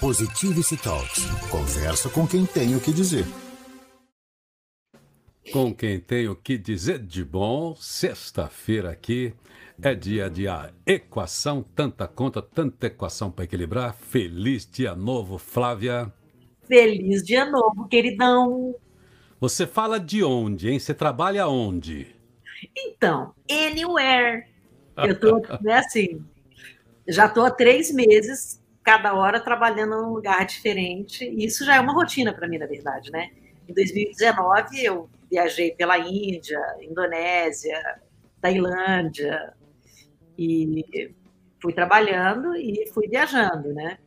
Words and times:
Positivity 0.00 0.78
Talks. 0.78 1.26
Conversa 1.50 2.08
com 2.08 2.26
quem 2.26 2.46
tem 2.46 2.74
o 2.74 2.80
que 2.80 2.90
dizer. 2.90 3.26
Com 5.52 5.74
quem 5.74 6.00
tem 6.00 6.26
o 6.26 6.34
que 6.34 6.56
dizer 6.56 7.00
de 7.00 7.22
bom, 7.22 7.76
sexta-feira 7.76 8.90
aqui 8.90 9.34
é 9.82 9.94
dia 9.94 10.30
de 10.30 10.48
a 10.48 10.72
equação, 10.86 11.62
tanta 11.76 12.08
conta, 12.08 12.40
tanta 12.40 12.86
equação 12.86 13.30
para 13.30 13.44
equilibrar. 13.44 13.94
Feliz 13.94 14.64
dia 14.64 14.94
novo, 14.96 15.36
Flávia. 15.36 16.10
Feliz 16.66 17.22
dia 17.22 17.44
novo, 17.44 17.86
queridão. 17.86 18.74
Você 19.38 19.66
fala 19.66 20.00
de 20.00 20.24
onde, 20.24 20.70
hein? 20.70 20.78
Você 20.78 20.94
trabalha 20.94 21.46
onde? 21.46 22.16
Então, 22.74 23.34
anywhere. 23.50 24.46
Eu 24.96 25.20
tô, 25.20 25.42
né, 25.60 25.74
assim, 25.74 26.24
já 27.06 27.28
tô 27.28 27.42
há 27.42 27.50
três 27.50 27.92
meses 27.92 28.59
cada 28.82 29.14
hora 29.14 29.40
trabalhando 29.40 30.00
num 30.00 30.12
lugar 30.12 30.44
diferente. 30.44 31.24
E 31.24 31.44
isso 31.44 31.64
já 31.64 31.76
é 31.76 31.80
uma 31.80 31.92
rotina 31.92 32.32
para 32.32 32.48
mim, 32.48 32.58
na 32.58 32.66
verdade, 32.66 33.10
né? 33.10 33.30
Em 33.68 33.74
2019, 33.74 34.84
eu 34.84 35.08
viajei 35.30 35.72
pela 35.72 35.98
Índia, 35.98 36.60
Indonésia, 36.80 37.78
Tailândia, 38.40 39.54
e 40.36 41.14
fui 41.60 41.72
trabalhando 41.72 42.56
e 42.56 42.90
fui 42.92 43.06
viajando, 43.06 43.72
né? 43.72 43.98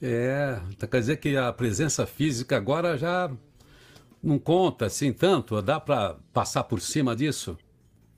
É, 0.00 0.60
tá, 0.78 0.86
quer 0.86 1.00
dizer 1.00 1.16
que 1.16 1.36
a 1.36 1.52
presença 1.52 2.06
física 2.06 2.56
agora 2.56 2.96
já 2.96 3.30
não 4.22 4.38
conta 4.38 4.86
assim 4.86 5.12
tanto? 5.12 5.60
Dá 5.60 5.80
para 5.80 6.16
passar 6.32 6.64
por 6.64 6.80
cima 6.80 7.14
disso? 7.14 7.58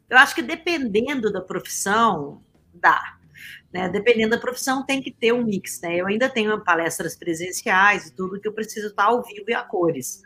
Eu 0.09 0.19
acho 0.19 0.35
que 0.35 0.43
dependendo 0.43 1.33
da 1.33 1.41
profissão, 1.41 2.43
dá. 2.75 3.16
Né? 3.73 3.89
Dependendo 3.89 4.31
da 4.31 4.39
profissão, 4.39 4.85
tem 4.85 5.03
que 5.03 5.11
ter 5.11 5.33
um 5.33 5.45
mix. 5.45 5.81
Né? 5.81 5.97
Eu 5.97 6.07
ainda 6.07 6.29
tenho 6.29 6.63
palestras 6.65 7.17
presenciais 7.17 8.07
e 8.07 8.15
tudo 8.15 8.41
que 8.41 8.49
eu 8.49 8.53
preciso 8.53 8.89
estar 8.89 9.05
ao 9.05 9.23
vivo 9.23 9.45
e 9.49 9.55
a 9.55 9.63
cores. 9.63 10.23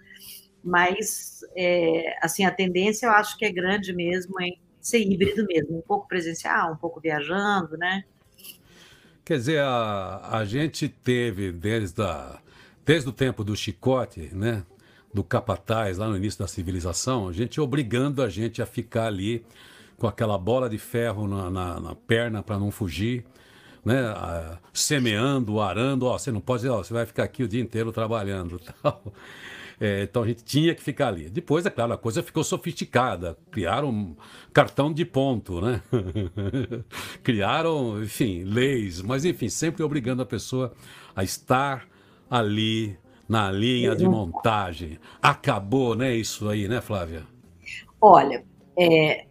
Mas, 0.62 1.40
é, 1.56 2.16
assim, 2.22 2.44
a 2.44 2.50
tendência 2.50 3.06
eu 3.06 3.12
acho 3.12 3.36
que 3.38 3.44
é 3.44 3.52
grande 3.52 3.92
mesmo 3.94 4.40
em 4.40 4.60
ser 4.80 5.00
híbrido 5.00 5.44
mesmo, 5.46 5.78
um 5.78 5.82
pouco 5.82 6.08
presencial, 6.08 6.72
um 6.72 6.76
pouco 6.76 7.00
viajando, 7.00 7.76
né? 7.76 8.04
Quer 9.24 9.36
dizer, 9.36 9.60
a, 9.60 10.38
a 10.38 10.44
gente 10.44 10.88
teve 10.88 11.52
desde, 11.52 12.02
a, 12.02 12.40
desde 12.84 13.08
o 13.08 13.12
tempo 13.12 13.44
do 13.44 13.54
chicote, 13.54 14.30
né? 14.34 14.64
Do 15.12 15.24
capataz, 15.24 15.98
lá 15.98 16.08
no 16.08 16.16
início 16.16 16.38
da 16.38 16.46
civilização, 16.46 17.28
a 17.28 17.32
gente 17.32 17.60
obrigando 17.60 18.22
a 18.22 18.28
gente 18.28 18.62
a 18.62 18.66
ficar 18.66 19.06
ali 19.06 19.44
com 20.00 20.06
aquela 20.06 20.38
bola 20.38 20.68
de 20.68 20.78
ferro 20.78 21.28
na, 21.28 21.50
na, 21.50 21.78
na 21.78 21.94
perna 21.94 22.42
para 22.42 22.58
não 22.58 22.70
fugir, 22.70 23.22
né, 23.84 24.00
a, 24.00 24.58
semeando, 24.72 25.60
arando, 25.60 26.06
ó, 26.06 26.16
você 26.16 26.32
não 26.32 26.40
pode, 26.40 26.66
ó, 26.66 26.78
você 26.78 26.94
vai 26.94 27.04
ficar 27.04 27.24
aqui 27.24 27.42
o 27.42 27.48
dia 27.48 27.60
inteiro 27.60 27.92
trabalhando, 27.92 28.58
tal. 28.82 29.02
É, 29.78 30.02
então 30.02 30.22
a 30.22 30.26
gente 30.26 30.42
tinha 30.42 30.74
que 30.74 30.82
ficar 30.82 31.08
ali. 31.08 31.28
Depois, 31.28 31.64
é 31.64 31.70
claro, 31.70 31.92
a 31.92 31.98
coisa 31.98 32.22
ficou 32.22 32.44
sofisticada. 32.44 33.36
Criaram 33.50 34.14
cartão 34.52 34.92
de 34.92 35.06
ponto, 35.06 35.60
né? 35.60 35.82
Criaram, 37.22 38.02
enfim, 38.02 38.44
leis, 38.44 39.00
mas 39.00 39.24
enfim, 39.24 39.48
sempre 39.48 39.82
obrigando 39.82 40.20
a 40.20 40.26
pessoa 40.26 40.74
a 41.16 41.24
estar 41.24 41.86
ali 42.28 42.98
na 43.26 43.50
linha 43.50 43.96
de 43.96 44.06
montagem. 44.06 44.98
Acabou, 45.20 45.94
né? 45.94 46.14
Isso 46.14 46.46
aí, 46.46 46.68
né, 46.68 46.82
Flávia? 46.82 47.22
Olha, 48.02 48.44
é, 48.78 49.24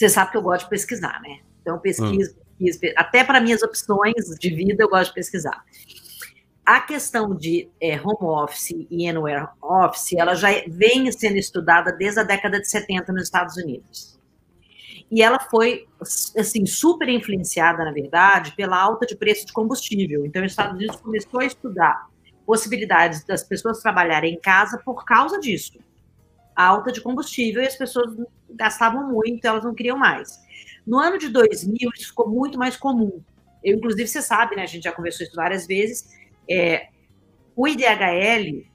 você 0.00 0.08
sabe 0.08 0.30
que 0.30 0.36
eu 0.36 0.42
gosto 0.42 0.64
de 0.64 0.70
pesquisar, 0.70 1.20
né? 1.20 1.40
Então, 1.60 1.78
pesquiso, 1.78 2.32
hum 2.32 2.50
até 2.96 3.24
para 3.24 3.40
minhas 3.40 3.62
opções 3.62 4.36
de 4.38 4.50
vida, 4.50 4.82
eu 4.82 4.88
gosto 4.88 5.08
de 5.08 5.14
pesquisar. 5.14 5.64
A 6.64 6.80
questão 6.80 7.34
de 7.34 7.68
é, 7.80 7.98
home 7.98 8.18
office 8.20 8.86
e 8.90 9.08
anywhere 9.08 9.48
office, 9.62 10.12
ela 10.12 10.34
já 10.34 10.48
vem 10.68 11.10
sendo 11.10 11.36
estudada 11.36 11.90
desde 11.90 12.20
a 12.20 12.22
década 12.22 12.60
de 12.60 12.68
70 12.68 13.12
nos 13.12 13.24
Estados 13.24 13.56
Unidos. 13.56 14.18
E 15.10 15.22
ela 15.22 15.40
foi, 15.40 15.88
assim, 16.38 16.66
super 16.66 17.08
influenciada, 17.08 17.84
na 17.84 17.92
verdade, 17.92 18.52
pela 18.52 18.80
alta 18.80 19.06
de 19.06 19.16
preço 19.16 19.46
de 19.46 19.52
combustível. 19.52 20.24
Então, 20.24 20.44
os 20.44 20.52
Estados 20.52 20.74
Unidos 20.74 20.96
começou 20.96 21.40
a 21.40 21.46
estudar 21.46 22.08
possibilidades 22.46 23.24
das 23.24 23.42
pessoas 23.42 23.80
trabalharem 23.80 24.34
em 24.34 24.40
casa 24.40 24.78
por 24.84 25.04
causa 25.04 25.40
disso. 25.40 25.78
Alta 26.60 26.92
de 26.92 27.00
combustível 27.00 27.62
e 27.62 27.66
as 27.66 27.76
pessoas 27.76 28.14
gastavam 28.50 29.08
muito, 29.10 29.44
elas 29.44 29.64
não 29.64 29.74
queriam 29.74 29.96
mais. 29.96 30.38
No 30.86 30.98
ano 30.98 31.18
de 31.18 31.28
2000, 31.28 31.90
isso 31.94 32.08
ficou 32.08 32.28
muito 32.28 32.58
mais 32.58 32.76
comum. 32.76 33.22
Eu, 33.62 33.76
inclusive, 33.76 34.08
você 34.08 34.22
sabe, 34.22 34.56
né? 34.56 34.62
A 34.62 34.66
gente 34.66 34.84
já 34.84 34.92
conversou 34.92 35.26
isso 35.26 35.36
várias 35.36 35.66
vezes. 35.66 36.08
É, 36.48 36.88
o 37.54 37.68
IDHL, 37.68 38.66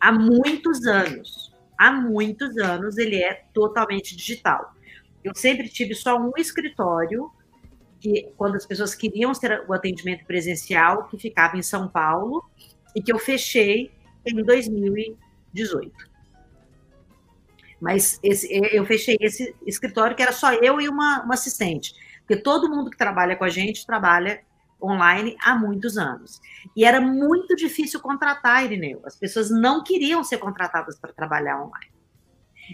há 0.00 0.12
muitos 0.12 0.86
anos, 0.86 1.54
há 1.78 1.92
muitos 1.92 2.56
anos, 2.58 2.98
ele 2.98 3.22
é 3.22 3.44
totalmente 3.52 4.16
digital. 4.16 4.74
Eu 5.22 5.34
sempre 5.34 5.68
tive 5.68 5.94
só 5.94 6.18
um 6.18 6.32
escritório 6.36 7.30
que, 8.00 8.32
quando 8.36 8.56
as 8.56 8.66
pessoas 8.66 8.94
queriam 8.94 9.32
ter 9.32 9.64
o 9.68 9.72
atendimento 9.72 10.24
presencial, 10.24 11.06
que 11.08 11.16
ficava 11.16 11.56
em 11.56 11.62
São 11.62 11.86
Paulo, 11.86 12.44
e 12.94 13.02
que 13.02 13.12
eu 13.12 13.18
fechei 13.18 13.92
em 14.26 14.42
2018. 14.42 16.11
Mas 17.82 18.20
esse, 18.22 18.46
eu 18.72 18.86
fechei 18.86 19.16
esse 19.20 19.56
escritório 19.66 20.14
que 20.14 20.22
era 20.22 20.30
só 20.30 20.52
eu 20.52 20.80
e 20.80 20.88
uma, 20.88 21.24
uma 21.24 21.34
assistente. 21.34 21.92
Porque 22.20 22.36
todo 22.36 22.70
mundo 22.70 22.88
que 22.88 22.96
trabalha 22.96 23.34
com 23.34 23.42
a 23.42 23.48
gente 23.48 23.84
trabalha 23.84 24.40
online 24.80 25.36
há 25.42 25.56
muitos 25.56 25.98
anos. 25.98 26.40
E 26.76 26.84
era 26.84 27.00
muito 27.00 27.56
difícil 27.56 27.98
contratar, 27.98 28.64
Irineu. 28.64 29.02
As 29.04 29.16
pessoas 29.16 29.50
não 29.50 29.82
queriam 29.82 30.22
ser 30.22 30.38
contratadas 30.38 30.96
para 30.96 31.12
trabalhar 31.12 31.60
online. 31.60 31.92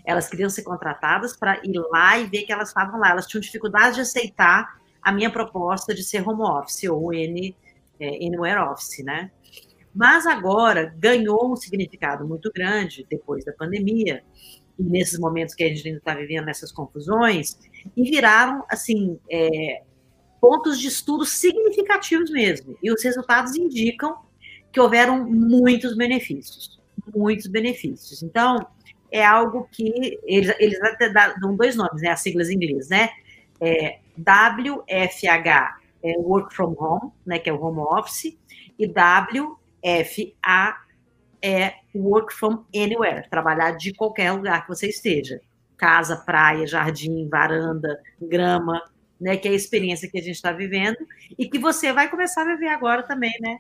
Elas 0.07 0.29
queriam 0.29 0.51
ser 0.51 0.63
contratadas 0.63 1.35
para 1.35 1.59
ir 1.65 1.81
lá 1.91 2.19
e 2.19 2.27
ver 2.27 2.43
que 2.43 2.53
elas 2.53 2.69
estavam 2.69 3.01
lá. 3.01 3.09
Elas 3.09 3.27
tinham 3.27 3.41
dificuldade 3.41 3.95
de 3.95 4.03
aceitar 4.03 4.79
a 5.01 5.11
minha 5.11 5.31
proposta 5.33 5.95
de 5.95 6.03
ser 6.03 6.29
home 6.29 6.43
office 6.43 6.85
ou 6.85 7.15
N, 7.15 7.57
é, 7.99 8.09
anywhere 8.27 8.61
office, 8.61 9.03
né? 9.03 9.31
Mas 9.95 10.27
agora 10.27 10.95
ganhou 10.99 11.51
um 11.51 11.57
significado 11.57 12.29
muito 12.29 12.53
grande 12.55 13.07
depois 13.09 13.43
da 13.43 13.55
pandemia, 13.55 14.23
nesses 14.79 15.19
momentos 15.19 15.55
que 15.55 15.65
a 15.65 15.69
gente 15.69 15.87
ainda 15.87 15.99
está 15.99 16.15
vivendo, 16.15 16.47
nessas 16.47 16.71
confusões, 16.71 17.59
e 17.97 18.03
viraram, 18.09 18.65
assim, 18.69 19.19
é, 19.31 19.83
pontos 20.41 20.79
de 20.79 20.89
estudo 20.89 21.25
significativos 21.25 22.31
mesmo. 22.31 22.77
E 22.83 22.93
os 22.93 23.03
resultados 23.03 23.57
indicam 23.57 24.17
que 24.73 24.81
houveram 24.81 25.25
muitos 25.29 25.97
benefícios, 25.97 26.81
muitos 27.15 27.47
benefícios. 27.47 28.23
Então, 28.23 28.67
é 29.11 29.25
algo 29.25 29.69
que 29.73 30.19
eles, 30.25 30.55
eles 30.59 30.81
até 30.83 31.11
dão 31.41 31.57
dois 31.57 31.75
nomes, 31.75 32.03
né, 32.03 32.11
as 32.11 32.21
siglas 32.21 32.51
em 32.51 32.55
inglês, 32.55 32.89
né? 32.89 33.09
É, 33.61 33.99
WFH 34.19 35.79
é 36.03 36.17
Work 36.19 36.55
from 36.55 36.77
Home, 36.79 37.13
né, 37.27 37.39
que 37.39 37.51
é 37.51 37.53
o 37.53 37.61
home 37.61 37.81
office, 37.81 38.39
e 38.79 38.87
WFA 38.87 40.77
é 41.43 41.75
work 41.95 42.33
from 42.35 42.65
anywhere, 42.75 43.29
trabalhar 43.31 43.73
de 43.73 43.93
qualquer 43.93 44.33
lugar 44.33 44.63
que 44.63 44.69
você 44.69 44.89
esteja. 44.89 45.41
Casa, 45.77 46.17
praia, 46.17 46.67
jardim, 46.67 47.29
varanda, 47.29 48.01
grama, 48.21 48.83
né? 49.21 49.37
Que 49.37 49.49
é 49.49 49.51
a 49.53 49.55
experiência 49.55 50.09
que 50.11 50.19
a 50.19 50.23
gente 50.23 50.35
está 50.35 50.53
vivendo 50.53 50.97
e 51.39 51.49
que 51.49 51.59
você 51.59 51.93
vai 51.93 52.09
começar 52.11 52.43
a 52.43 52.45
viver 52.45 52.69
agora 52.69 53.03
também, 53.03 53.33
né? 53.41 53.59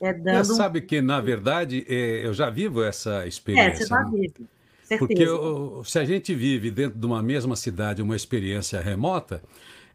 É 0.00 0.12
dando... 0.12 0.44
Você 0.44 0.54
sabe 0.54 0.80
que, 0.82 1.00
na 1.00 1.20
verdade, 1.20 1.86
é, 1.88 2.26
eu 2.26 2.34
já 2.34 2.50
vivo 2.50 2.82
essa 2.82 3.26
experiência. 3.26 3.70
É, 3.70 3.74
você 3.74 3.86
já 3.86 4.00
né? 4.02 4.10
vive. 4.12 4.48
Certeza. 4.82 4.98
Porque 4.98 5.22
eu, 5.22 5.82
se 5.84 5.98
a 5.98 6.04
gente 6.04 6.34
vive 6.34 6.70
dentro 6.70 6.98
de 6.98 7.06
uma 7.06 7.22
mesma 7.22 7.56
cidade 7.56 8.02
uma 8.02 8.14
experiência 8.14 8.80
remota, 8.80 9.42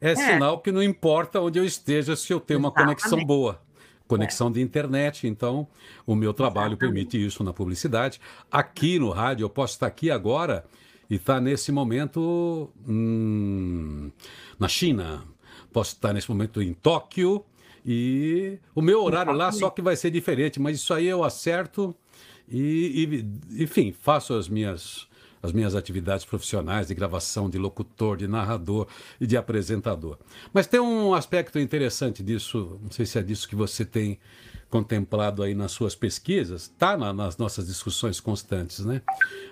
é, 0.01 0.11
é. 0.11 0.15
sinal 0.15 0.59
que 0.59 0.71
não 0.71 0.81
importa 0.81 1.39
onde 1.39 1.59
eu 1.59 1.65
esteja 1.65 2.15
se 2.15 2.33
eu 2.33 2.39
tenho 2.39 2.59
Exatamente. 2.59 2.79
uma 2.79 2.95
conexão 2.95 3.23
boa 3.23 3.61
conexão 4.09 4.51
de 4.51 4.59
internet. 4.59 5.27
Então, 5.27 5.67
o 6.05 6.15
meu 6.15 6.33
trabalho 6.33 6.75
permite 6.75 7.23
isso 7.23 7.43
na 7.43 7.53
publicidade. 7.53 8.19
Aqui 8.51 8.97
no 8.97 9.11
rádio, 9.11 9.45
eu 9.45 9.49
posso 9.49 9.75
estar 9.75 9.85
aqui 9.85 10.09
agora 10.09 10.65
e 11.07 11.15
estar 11.15 11.39
nesse 11.39 11.71
momento 11.71 12.69
hum, 12.87 14.11
na 14.59 14.67
China. 14.67 15.23
Posso 15.71 15.93
estar 15.93 16.11
nesse 16.11 16.27
momento 16.27 16.59
em 16.61 16.73
Tóquio 16.73 17.45
e 17.85 18.57
o 18.73 18.81
meu 18.81 19.03
horário 19.03 19.31
lá 19.31 19.51
só 19.51 19.69
que 19.69 19.81
vai 19.81 19.95
ser 19.95 20.09
diferente, 20.09 20.59
mas 20.59 20.77
isso 20.77 20.93
aí 20.93 21.05
eu 21.05 21.23
acerto 21.23 21.95
e, 22.49 23.23
e 23.53 23.63
enfim, 23.63 23.91
faço 23.91 24.33
as 24.33 24.49
minhas 24.49 25.07
as 25.41 25.51
minhas 25.51 25.75
atividades 25.75 26.25
profissionais 26.25 26.87
de 26.87 26.95
gravação, 26.95 27.49
de 27.49 27.57
locutor, 27.57 28.17
de 28.17 28.27
narrador 28.27 28.87
e 29.19 29.25
de 29.25 29.37
apresentador. 29.37 30.17
Mas 30.53 30.67
tem 30.67 30.79
um 30.79 31.13
aspecto 31.13 31.59
interessante 31.59 32.21
disso, 32.21 32.79
não 32.81 32.91
sei 32.91 33.05
se 33.05 33.17
é 33.17 33.21
disso 33.21 33.47
que 33.47 33.55
você 33.55 33.85
tem 33.85 34.19
contemplado 34.69 35.41
aí 35.41 35.55
nas 35.55 35.71
suas 35.71 35.95
pesquisas, 35.95 36.63
está 36.63 36.95
na, 36.95 37.11
nas 37.11 37.37
nossas 37.37 37.67
discussões 37.67 38.19
constantes, 38.19 38.85
né? 38.85 39.01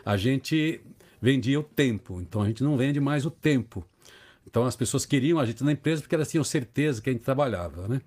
A 0.05 0.15
gente 0.15 0.81
vendia 1.21 1.59
o 1.59 1.63
tempo, 1.63 2.21
então 2.21 2.41
a 2.41 2.47
gente 2.47 2.63
não 2.63 2.77
vende 2.77 2.99
mais 2.99 3.25
o 3.25 3.31
tempo. 3.31 3.83
Então 4.45 4.65
as 4.65 4.75
pessoas 4.75 5.05
queriam 5.05 5.39
a 5.39 5.45
gente 5.45 5.63
na 5.63 5.71
empresa 5.71 6.01
porque 6.01 6.15
elas 6.15 6.29
tinham 6.29 6.43
certeza 6.43 7.01
que 7.01 7.09
a 7.09 7.13
gente 7.13 7.23
trabalhava, 7.23 7.87
né? 7.87 8.01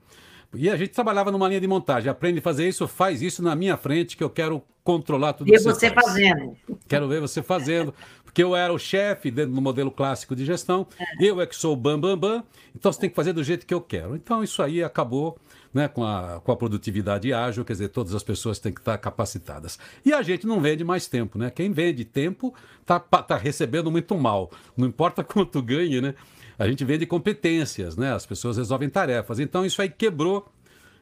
E 0.55 0.69
a 0.69 0.77
gente 0.77 0.91
trabalhava 0.91 1.31
numa 1.31 1.47
linha 1.47 1.61
de 1.61 1.67
montagem. 1.67 2.11
Aprende 2.11 2.41
a 2.41 2.43
fazer 2.43 2.69
isso, 2.69 2.87
faz 2.89 3.23
isso 3.23 3.43
na 3.43 3.55
minha 3.55 3.77
frente, 3.77 4.17
que 4.17 4.25
eu 4.25 4.31
quero 4.31 4.63
controlar 4.83 5.35
tudo 5.35 5.49
Ver 5.49 5.59
que 5.59 5.63
você, 5.63 5.89
você 5.89 5.95
faz. 5.95 6.07
fazendo. 6.07 6.57
Quero 6.91 7.07
ver 7.07 7.21
você 7.21 7.41
fazendo. 7.41 7.95
Porque 8.25 8.43
eu 8.43 8.57
era 8.57 8.73
o 8.73 8.79
chefe 8.79 9.31
dentro 9.31 9.55
do 9.55 9.63
modelo 9.63 9.93
clássico 9.93 10.35
de 10.35 10.45
gestão. 10.45 10.89
Eu 11.21 11.41
é 11.41 11.47
que 11.47 11.55
sou 11.55 11.73
o 11.73 11.77
bam, 11.77 12.01
bam, 12.01 12.19
bam. 12.19 12.43
Então 12.75 12.93
você 12.93 12.99
tem 12.99 13.09
que 13.09 13.15
fazer 13.15 13.33
do 13.33 13.45
jeito 13.45 13.65
que 13.65 13.73
eu 13.73 13.81
quero. 13.81 14.17
Então 14.17 14.43
isso 14.43 14.61
aí 14.61 14.83
acabou 14.83 15.39
né, 15.73 15.87
com, 15.87 16.05
a, 16.05 16.41
com 16.41 16.51
a 16.51 16.57
produtividade 16.57 17.33
ágil, 17.33 17.65
quer 17.65 17.75
dizer, 17.75 17.91
todas 17.91 18.13
as 18.13 18.25
pessoas 18.25 18.59
têm 18.59 18.73
que 18.73 18.81
estar 18.81 18.99
capacitadas. 18.99 19.79
E 20.05 20.13
a 20.13 20.21
gente 20.21 20.49
não 20.49 20.61
vende 20.61 20.83
mais 20.83 21.07
tempo, 21.07 21.39
né? 21.39 21.49
Quem 21.49 21.71
vende 21.71 22.05
tempo 22.05 22.53
está 22.81 22.99
tá 22.99 23.37
recebendo 23.37 23.89
muito 23.89 24.17
mal. 24.19 24.51
Não 24.77 24.89
importa 24.89 25.23
quanto 25.25 25.63
ganhe, 25.63 26.01
né? 26.01 26.17
A 26.59 26.67
gente 26.67 26.85
vende 26.85 27.07
competências, 27.07 27.97
né? 27.97 28.13
As 28.13 28.27
pessoas 28.27 28.57
resolvem 28.57 28.91
tarefas. 28.91 29.39
Então 29.39 29.65
isso 29.65 29.81
aí 29.81 29.89
quebrou 29.89 30.53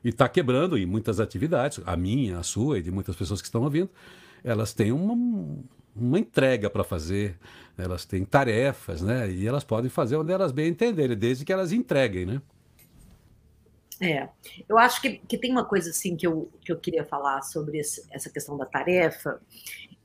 e 0.04 0.10
está 0.10 0.28
quebrando 0.28 0.76
em 0.76 0.84
muitas 0.84 1.18
atividades, 1.18 1.80
a 1.86 1.96
minha, 1.96 2.38
a 2.38 2.42
sua 2.42 2.78
e 2.78 2.82
de 2.82 2.90
muitas 2.90 3.16
pessoas 3.16 3.40
que 3.40 3.48
estão 3.48 3.62
ouvindo, 3.62 3.88
elas 4.44 4.72
têm 4.72 4.92
uma, 4.92 5.14
uma 6.00 6.18
entrega 6.18 6.68
para 6.70 6.84
fazer, 6.84 7.38
elas 7.76 8.04
têm 8.04 8.24
tarefas, 8.24 9.02
né? 9.02 9.30
E 9.30 9.46
elas 9.46 9.64
podem 9.64 9.90
fazer 9.90 10.16
onde 10.16 10.32
elas 10.32 10.52
bem 10.52 10.68
entenderem, 10.68 11.16
desde 11.16 11.44
que 11.44 11.52
elas 11.52 11.72
entreguem, 11.72 12.26
né? 12.26 12.42
É, 14.00 14.28
eu 14.68 14.78
acho 14.78 15.02
que, 15.02 15.18
que 15.18 15.36
tem 15.36 15.50
uma 15.50 15.64
coisa 15.64 15.90
assim 15.90 16.16
que 16.16 16.26
eu, 16.26 16.50
que 16.64 16.70
eu 16.70 16.78
queria 16.78 17.04
falar 17.04 17.42
sobre 17.42 17.78
esse, 17.78 18.06
essa 18.12 18.30
questão 18.30 18.56
da 18.56 18.64
tarefa, 18.64 19.40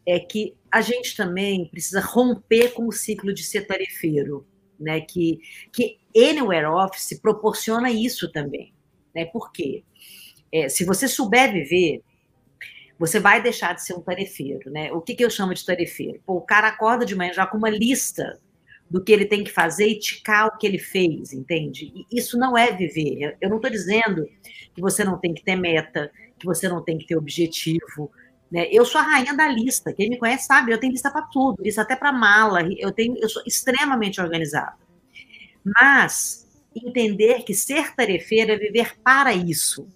é 0.05 0.19
que 0.19 0.55
a 0.71 0.81
gente 0.81 1.15
também 1.15 1.67
precisa 1.67 2.01
romper 2.01 2.73
com 2.73 2.87
o 2.87 2.91
ciclo 2.91 3.33
de 3.33 3.43
ser 3.43 3.67
tarefeiro, 3.67 4.45
né? 4.79 4.99
Que, 5.01 5.39
que 5.71 5.99
Anywhere 6.15 6.67
Office 6.67 7.19
proporciona 7.19 7.91
isso 7.91 8.31
também, 8.31 8.73
né? 9.15 9.25
Por 9.25 9.51
quê? 9.51 9.83
É, 10.51 10.69
se 10.69 10.85
você 10.85 11.07
souber 11.07 11.51
viver, 11.51 12.03
você 12.99 13.19
vai 13.19 13.41
deixar 13.41 13.73
de 13.73 13.83
ser 13.83 13.93
um 13.93 14.01
tarefeiro, 14.01 14.71
né? 14.71 14.91
O 14.91 15.01
que, 15.01 15.15
que 15.15 15.23
eu 15.23 15.29
chamo 15.29 15.53
de 15.53 15.65
tarefeiro? 15.65 16.21
Pô, 16.25 16.35
o 16.35 16.41
cara 16.41 16.67
acorda 16.67 17.05
de 17.05 17.15
manhã 17.15 17.33
já 17.33 17.45
com 17.45 17.57
uma 17.57 17.69
lista 17.69 18.39
do 18.89 19.03
que 19.03 19.11
ele 19.11 19.25
tem 19.25 19.43
que 19.43 19.51
fazer 19.51 19.87
e 19.87 19.99
ticar 19.99 20.47
o 20.47 20.57
que 20.57 20.67
ele 20.67 20.77
fez, 20.77 21.33
entende? 21.33 21.91
E 21.95 22.17
isso 22.17 22.37
não 22.37 22.57
é 22.57 22.71
viver. 22.71 23.35
Eu 23.41 23.49
não 23.49 23.57
estou 23.57 23.71
dizendo 23.71 24.27
que 24.75 24.81
você 24.81 25.03
não 25.03 25.17
tem 25.17 25.33
que 25.33 25.43
ter 25.43 25.55
meta, 25.55 26.11
que 26.37 26.45
você 26.45 26.69
não 26.69 26.83
tem 26.83 26.97
que 26.97 27.07
ter 27.07 27.17
objetivo. 27.17 28.11
Né? 28.51 28.67
Eu 28.71 28.85
sou 28.85 29.01
a 29.01 29.03
rainha 29.03 29.33
da 29.33 29.47
lista. 29.47 29.91
Quem 29.91 30.09
me 30.09 30.17
conhece 30.17 30.45
sabe, 30.45 30.71
eu 30.71 30.79
tenho 30.79 30.91
lista 30.91 31.09
para 31.09 31.23
tudo, 31.23 31.63
lista 31.63 31.81
até 31.81 31.95
para 31.95 32.11
mala. 32.11 32.61
Eu 32.77 32.91
tenho, 32.91 33.17
eu 33.17 33.27
sou 33.27 33.41
extremamente 33.47 34.21
organizada. 34.21 34.77
Mas 35.63 36.47
entender 36.75 37.43
que 37.43 37.53
ser 37.53 37.95
tarefeiro 37.95 38.51
é 38.51 38.57
viver 38.57 38.95
para 39.03 39.33
isso 39.33 39.87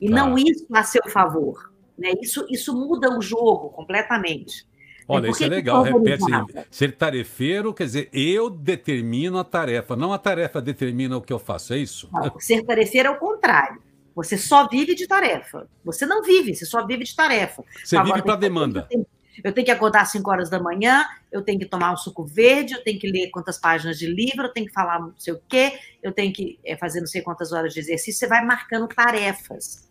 e 0.00 0.08
claro. 0.08 0.30
não 0.30 0.38
isso 0.38 0.66
a 0.72 0.82
seu 0.82 1.02
favor. 1.08 1.72
Né? 1.98 2.12
Isso, 2.20 2.46
isso 2.50 2.74
muda 2.74 3.16
o 3.16 3.22
jogo 3.22 3.70
completamente. 3.70 4.66
Olha, 5.08 5.28
isso 5.28 5.44
é 5.44 5.48
legal. 5.48 5.82
Repete 5.82 6.24
ser 6.70 6.96
tarefeiro 6.96 7.72
quer 7.72 7.84
dizer, 7.84 8.10
eu 8.12 8.50
determino 8.50 9.38
a 9.38 9.44
tarefa, 9.44 9.94
não 9.94 10.12
a 10.12 10.18
tarefa 10.18 10.60
determina 10.60 11.16
o 11.16 11.22
que 11.22 11.32
eu 11.32 11.38
faço, 11.38 11.74
é 11.74 11.78
isso? 11.78 12.08
Não, 12.12 12.38
ser 12.40 12.64
tarefeiro 12.64 13.08
é 13.08 13.10
o 13.12 13.18
contrário. 13.18 13.80
Você 14.14 14.36
só 14.38 14.66
vive 14.66 14.94
de 14.94 15.06
tarefa. 15.06 15.68
Você 15.84 16.06
não 16.06 16.22
vive, 16.22 16.54
você 16.54 16.64
só 16.64 16.84
vive 16.86 17.04
de 17.04 17.14
tarefa. 17.14 17.62
Você 17.84 17.96
Agora, 17.96 18.14
vive 18.14 18.26
para 18.26 18.36
demanda. 18.36 18.80
Eu 18.80 18.86
tenho, 18.88 19.06
eu 19.44 19.52
tenho 19.52 19.64
que 19.66 19.70
acordar 19.70 20.02
às 20.02 20.10
5 20.10 20.30
horas 20.30 20.50
da 20.50 20.58
manhã, 20.58 21.04
eu 21.30 21.42
tenho 21.42 21.58
que 21.58 21.66
tomar 21.66 21.92
um 21.92 21.96
suco 21.96 22.24
verde, 22.24 22.74
eu 22.74 22.82
tenho 22.82 22.98
que 22.98 23.10
ler 23.10 23.30
quantas 23.30 23.58
páginas 23.58 23.98
de 23.98 24.06
livro, 24.06 24.46
eu 24.46 24.52
tenho 24.52 24.66
que 24.66 24.72
falar 24.72 25.00
não 25.00 25.12
sei 25.18 25.34
o 25.34 25.40
quê, 25.46 25.78
eu 26.02 26.12
tenho 26.12 26.32
que 26.32 26.58
é, 26.64 26.76
fazer 26.76 27.00
não 27.00 27.06
sei 27.06 27.20
quantas 27.20 27.52
horas 27.52 27.74
de 27.74 27.80
exercício. 27.80 28.18
Você 28.18 28.26
vai 28.26 28.44
marcando 28.44 28.88
tarefas. 28.88 29.86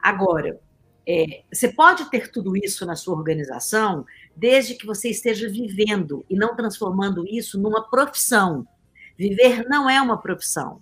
Agora, 0.00 0.60
é, 1.06 1.42
você 1.52 1.68
pode 1.68 2.10
ter 2.10 2.30
tudo 2.30 2.56
isso 2.56 2.86
na 2.86 2.96
sua 2.96 3.16
organização, 3.16 4.06
desde 4.34 4.74
que 4.74 4.86
você 4.86 5.10
esteja 5.10 5.48
vivendo 5.48 6.24
e 6.28 6.34
não 6.34 6.56
transformando 6.56 7.26
isso 7.28 7.60
numa 7.60 7.88
profissão. 7.88 8.66
Viver 9.16 9.64
não 9.68 9.88
é 9.88 10.00
uma 10.00 10.20
profissão. 10.20 10.80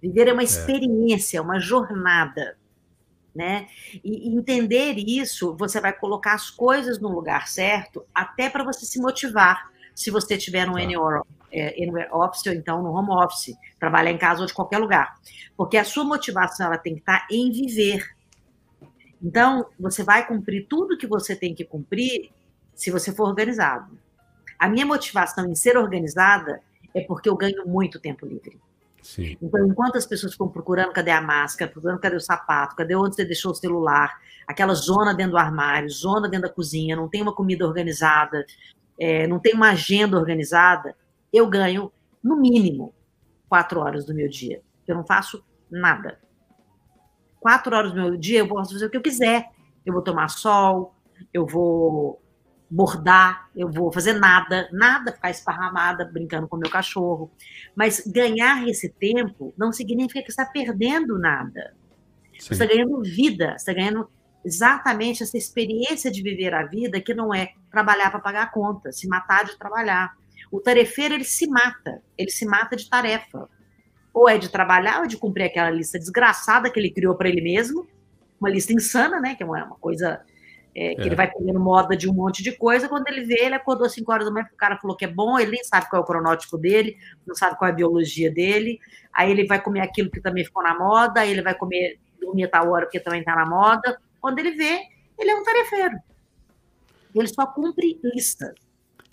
Viver 0.00 0.28
é 0.28 0.32
uma 0.32 0.42
experiência, 0.42 1.38
é. 1.38 1.40
uma 1.40 1.58
jornada. 1.58 2.58
Né? 3.34 3.68
E 4.02 4.34
entender 4.34 4.94
isso, 4.96 5.54
você 5.56 5.80
vai 5.80 5.92
colocar 5.92 6.34
as 6.34 6.48
coisas 6.48 6.98
no 6.98 7.08
lugar 7.08 7.48
certo, 7.48 8.06
até 8.14 8.48
para 8.48 8.64
você 8.64 8.86
se 8.86 8.98
motivar. 8.98 9.70
Se 9.94 10.10
você 10.10 10.38
tiver 10.38 10.66
no 10.66 10.74
tá. 10.74 10.80
Anywhere, 10.80 11.22
é, 11.52 11.68
anywhere 11.82 12.08
Office 12.12 12.46
ou 12.46 12.52
então 12.52 12.82
no 12.82 12.92
Home 12.92 13.10
Office, 13.10 13.54
trabalhar 13.78 14.10
em 14.10 14.18
casa 14.18 14.40
ou 14.40 14.46
de 14.46 14.54
qualquer 14.54 14.78
lugar. 14.78 15.14
Porque 15.56 15.76
a 15.76 15.84
sua 15.84 16.04
motivação 16.04 16.66
ela 16.66 16.78
tem 16.78 16.94
que 16.94 17.00
estar 17.00 17.26
em 17.30 17.50
viver, 17.50 18.15
então, 19.26 19.66
você 19.76 20.04
vai 20.04 20.24
cumprir 20.24 20.68
tudo 20.68 20.96
que 20.96 21.04
você 21.04 21.34
tem 21.34 21.52
que 21.52 21.64
cumprir 21.64 22.30
se 22.76 22.92
você 22.92 23.12
for 23.12 23.26
organizado. 23.26 23.98
A 24.56 24.68
minha 24.68 24.86
motivação 24.86 25.50
em 25.50 25.54
ser 25.56 25.76
organizada 25.76 26.62
é 26.94 27.00
porque 27.00 27.28
eu 27.28 27.36
ganho 27.36 27.66
muito 27.66 27.98
tempo 27.98 28.24
livre. 28.24 28.56
Sim. 29.02 29.36
Então, 29.42 29.66
enquanto 29.66 29.96
as 29.96 30.06
pessoas 30.06 30.30
ficam 30.30 30.48
procurando 30.48 30.92
cadê 30.92 31.10
a 31.10 31.20
máscara, 31.20 31.68
procurando 31.68 31.98
cadê 31.98 32.14
o 32.14 32.20
sapato, 32.20 32.76
cadê 32.76 32.94
onde 32.94 33.16
você 33.16 33.24
deixou 33.24 33.50
o 33.50 33.54
celular, 33.54 34.16
aquela 34.46 34.74
zona 34.74 35.12
dentro 35.12 35.32
do 35.32 35.38
armário, 35.38 35.90
zona 35.90 36.28
dentro 36.28 36.48
da 36.48 36.54
cozinha, 36.54 36.94
não 36.94 37.08
tem 37.08 37.20
uma 37.20 37.34
comida 37.34 37.66
organizada, 37.66 38.46
é, 38.96 39.26
não 39.26 39.40
tem 39.40 39.54
uma 39.54 39.70
agenda 39.70 40.16
organizada, 40.16 40.94
eu 41.32 41.48
ganho, 41.48 41.92
no 42.22 42.36
mínimo, 42.36 42.94
quatro 43.48 43.80
horas 43.80 44.04
do 44.04 44.14
meu 44.14 44.28
dia. 44.28 44.62
Eu 44.86 44.94
não 44.94 45.04
faço 45.04 45.44
nada 45.68 46.16
quatro 47.40 47.74
horas 47.74 47.92
do 47.92 48.00
meu 48.00 48.16
dia, 48.16 48.40
eu 48.40 48.48
posso 48.48 48.72
fazer 48.72 48.86
o 48.86 48.90
que 48.90 48.96
eu 48.96 49.02
quiser. 49.02 49.50
Eu 49.84 49.92
vou 49.92 50.02
tomar 50.02 50.28
sol, 50.28 50.94
eu 51.32 51.46
vou 51.46 52.20
bordar, 52.68 53.48
eu 53.54 53.70
vou 53.70 53.92
fazer 53.92 54.14
nada, 54.14 54.68
nada 54.72 55.12
ficar 55.12 55.30
esparramada 55.30 56.04
brincando 56.04 56.48
com 56.48 56.56
meu 56.56 56.70
cachorro. 56.70 57.30
Mas 57.74 58.00
ganhar 58.06 58.66
esse 58.68 58.88
tempo 58.88 59.54
não 59.56 59.72
significa 59.72 60.22
que 60.22 60.32
você 60.32 60.42
está 60.42 60.52
perdendo 60.52 61.18
nada. 61.18 61.74
Sim. 62.32 62.40
Você 62.40 62.52
está 62.52 62.66
ganhando 62.66 63.02
vida, 63.02 63.50
você 63.50 63.70
está 63.70 63.72
ganhando 63.72 64.10
exatamente 64.44 65.22
essa 65.22 65.36
experiência 65.36 66.10
de 66.10 66.22
viver 66.22 66.54
a 66.54 66.64
vida 66.64 67.00
que 67.00 67.14
não 67.14 67.34
é 67.34 67.52
trabalhar 67.70 68.10
para 68.10 68.20
pagar 68.20 68.42
a 68.42 68.50
conta, 68.50 68.92
se 68.92 69.08
matar 69.08 69.44
de 69.44 69.56
trabalhar. 69.58 70.14
O 70.50 70.60
tarefeiro, 70.60 71.14
ele 71.14 71.24
se 71.24 71.48
mata, 71.48 72.02
ele 72.16 72.30
se 72.30 72.46
mata 72.46 72.76
de 72.76 72.88
tarefa 72.88 73.48
ou 74.16 74.30
é 74.30 74.38
de 74.38 74.48
trabalhar, 74.48 75.00
ou 75.00 75.04
é 75.04 75.06
de 75.06 75.18
cumprir 75.18 75.44
aquela 75.44 75.68
lista 75.68 75.98
desgraçada 75.98 76.70
que 76.70 76.80
ele 76.80 76.90
criou 76.90 77.14
para 77.14 77.28
ele 77.28 77.42
mesmo, 77.42 77.86
uma 78.40 78.48
lista 78.48 78.72
insana, 78.72 79.20
né? 79.20 79.34
Que 79.34 79.42
é 79.42 79.46
uma, 79.46 79.76
coisa 79.78 80.22
é, 80.74 80.94
que 80.94 81.02
é. 81.02 81.04
ele 81.04 81.14
vai 81.14 81.30
pegando 81.30 81.60
moda 81.60 81.94
de 81.94 82.08
um 82.08 82.14
monte 82.14 82.42
de 82.42 82.52
coisa. 82.52 82.88
Quando 82.88 83.06
ele 83.08 83.26
vê, 83.26 83.44
ele 83.44 83.54
acordou 83.54 83.86
às 83.86 83.92
5 83.92 84.10
horas 84.10 84.24
da 84.24 84.32
manhã, 84.32 84.48
o 84.50 84.56
cara 84.56 84.78
falou 84.78 84.96
que 84.96 85.04
é 85.04 85.08
bom, 85.08 85.38
ele 85.38 85.50
nem 85.50 85.64
sabe 85.64 85.90
qual 85.90 86.00
é 86.00 86.02
o 86.02 86.06
cronótipo 86.06 86.56
dele, 86.56 86.96
não 87.26 87.34
sabe 87.34 87.58
qual 87.58 87.68
é 87.68 87.72
a 87.72 87.74
biologia 87.74 88.32
dele. 88.32 88.80
Aí 89.12 89.30
ele 89.30 89.46
vai 89.46 89.60
comer 89.60 89.82
aquilo 89.82 90.10
que 90.10 90.22
também 90.22 90.46
ficou 90.46 90.62
na 90.62 90.78
moda, 90.78 91.20
aí 91.20 91.30
ele 91.30 91.42
vai 91.42 91.54
comer, 91.54 92.00
dormir 92.18 92.44
a 92.44 92.48
tal 92.48 92.70
hora 92.70 92.86
porque 92.86 92.98
também 92.98 93.20
está 93.20 93.36
na 93.36 93.44
moda. 93.44 94.00
Quando 94.18 94.38
ele 94.38 94.52
vê, 94.52 94.80
ele 95.18 95.30
é 95.30 95.36
um 95.36 95.44
tarefeiro. 95.44 95.98
Ele 97.14 97.28
só 97.28 97.46
cumpre 97.46 98.00
listas. 98.02 98.54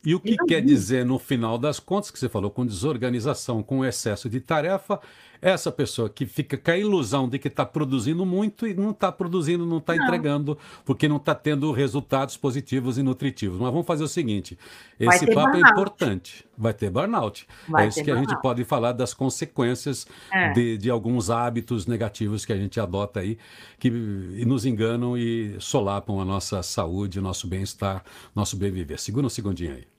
E 0.06 0.14
o 0.14 0.20
que 0.20 0.36
quer 0.36 0.62
dizer, 0.62 1.06
no 1.06 1.18
final 1.18 1.58
das 1.58 1.80
contas, 1.80 2.12
que 2.12 2.20
você 2.20 2.28
falou, 2.28 2.52
com 2.52 2.66
desorganização, 2.66 3.64
com 3.64 3.86
excesso 3.86 4.30
de 4.30 4.42
tarefa, 4.42 5.00
essa 5.44 5.72
pessoa 5.72 6.10
que 6.10 6.26
fica 6.26 6.58
com 6.58 6.72
a 6.72 6.78
ilusão 6.78 7.28
de 7.28 7.38
que 7.38 7.50
está 7.50 7.66
produzindo 7.66 8.26
muito 8.26 8.66
e 8.66 8.74
não 8.74 8.92
está 8.92 9.12
produzindo, 9.12 9.66
não 9.66 9.80
está 9.80 9.94
entregando, 9.94 10.58
porque 10.86 11.08
não 11.08 11.18
está 11.18 11.36
tendo 11.36 11.72
resultados 11.74 12.38
positivos 12.38 12.98
e 12.98 13.04
nutritivos. 13.04 13.60
Mas 13.60 13.72
vamos 13.72 13.86
fazer 13.86 14.04
o 14.04 14.08
seguinte: 14.08 14.58
esse 14.98 15.26
papo 15.28 15.40
é 15.40 15.52
burnout. 15.52 15.68
é 15.68 15.72
importante. 15.72 16.46
Vai 16.58 16.74
ter 16.74 16.90
burnout. 16.90 17.46
Vai 17.68 17.86
é 17.86 17.88
isso 17.90 18.00
que 18.00 18.06
burnout. 18.06 18.28
a 18.28 18.30
gente 18.30 18.42
pode 18.42 18.64
falar 18.64 18.94
das 18.94 19.14
consequências 19.14 20.08
é. 20.32 20.52
de, 20.54 20.78
de 20.78 20.90
alguns 20.90 21.30
hábitos 21.30 21.88
negativos 21.88 22.46
que 22.46 22.54
a 22.54 22.58
gente 22.58 22.80
adota 22.80 23.20
aí, 23.20 23.38
que 23.80 23.90
nos 23.90 24.66
enganam 24.66 25.18
e 25.18 25.58
solapam 25.60 26.22
a 26.22 26.26
nossa 26.26 26.64
saúde, 26.64 27.20
o 27.20 27.22
nosso 27.22 27.48
bem-estar, 27.48 28.04
nosso 28.34 28.56
bem-viver. 28.56 28.98
Segura 28.98 29.26
um 29.26 29.30
segundinho 29.30 29.74
aí. 29.76 29.93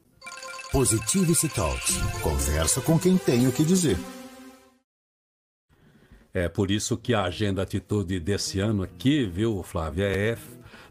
Positivity 0.74 1.48
Talks. 1.50 1.98
Conversa 2.20 2.80
com 2.80 2.98
quem 2.98 3.16
tem 3.16 3.46
o 3.46 3.52
que 3.52 3.64
dizer. 3.64 3.96
É 6.34 6.48
por 6.48 6.68
isso 6.68 6.96
que 6.96 7.14
a 7.14 7.22
agenda 7.22 7.62
atitude 7.62 8.18
desse 8.18 8.58
ano 8.58 8.82
aqui, 8.82 9.24
viu, 9.24 9.62
Flávia, 9.62 10.06
é 10.06 10.36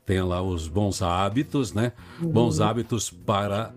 tem 0.06 0.22
lá 0.22 0.42
os 0.42 0.70
bons 0.70 1.02
hábitos, 1.02 1.74
né? 1.74 1.92
Uhum. 2.22 2.30
Bons 2.30 2.62
hábitos 2.62 3.10
para 3.10 3.76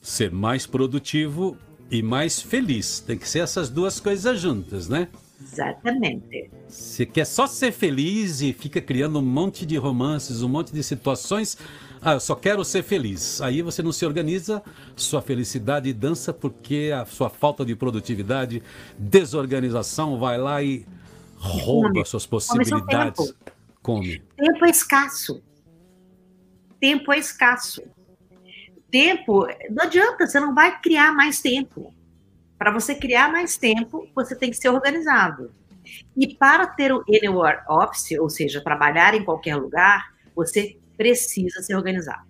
ser 0.00 0.30
mais 0.30 0.66
produtivo 0.66 1.58
e 1.90 2.02
mais 2.02 2.40
feliz. 2.40 2.98
Tem 2.98 3.18
que 3.18 3.28
ser 3.28 3.40
essas 3.40 3.68
duas 3.68 4.00
coisas 4.00 4.40
juntas, 4.40 4.88
né? 4.88 5.08
Exatamente. 5.40 6.50
Você 6.66 7.04
quer 7.04 7.26
só 7.26 7.46
ser 7.46 7.72
feliz 7.72 8.40
e 8.40 8.52
fica 8.52 8.80
criando 8.80 9.18
um 9.18 9.22
monte 9.22 9.66
de 9.66 9.76
romances, 9.76 10.42
um 10.42 10.48
monte 10.48 10.72
de 10.72 10.82
situações 10.82 11.58
ah, 12.00 12.12
eu 12.12 12.20
só 12.20 12.36
quero 12.36 12.64
ser 12.64 12.84
feliz. 12.84 13.40
Aí 13.40 13.62
você 13.62 13.82
não 13.82 13.90
se 13.90 14.06
organiza, 14.06 14.62
sua 14.94 15.20
felicidade 15.20 15.92
dança 15.92 16.32
porque 16.32 16.92
a 16.94 17.04
sua 17.04 17.28
falta 17.28 17.64
de 17.64 17.74
produtividade, 17.74 18.62
desorganização 18.96 20.16
vai 20.16 20.38
lá 20.38 20.62
e 20.62 20.86
rouba 21.36 21.88
come. 21.88 22.04
suas 22.04 22.24
possibilidades. 22.24 23.26
Tempo. 23.26 23.54
Come. 23.82 24.22
Tempo 24.36 24.64
é 24.64 24.70
escasso. 24.70 25.42
Tempo 26.80 27.12
é 27.12 27.18
escasso. 27.18 27.82
Tempo, 28.88 29.46
não 29.70 29.84
adianta, 29.84 30.26
você 30.26 30.38
não 30.38 30.54
vai 30.54 30.80
criar 30.80 31.12
mais 31.12 31.40
tempo. 31.40 31.92
Para 32.58 32.70
você 32.70 32.94
criar 32.94 33.30
mais 33.30 33.56
tempo, 33.56 34.08
você 34.14 34.34
tem 34.34 34.50
que 34.50 34.56
ser 34.56 34.68
organizado. 34.68 35.52
E 36.16 36.34
para 36.34 36.66
ter 36.66 36.92
o 36.92 37.04
Anywhere 37.08 37.60
Office, 37.68 38.18
ou 38.18 38.28
seja, 38.28 38.62
trabalhar 38.62 39.14
em 39.14 39.24
qualquer 39.24 39.56
lugar, 39.56 40.14
você 40.34 40.78
precisa 40.96 41.62
ser 41.62 41.76
organizado. 41.76 42.26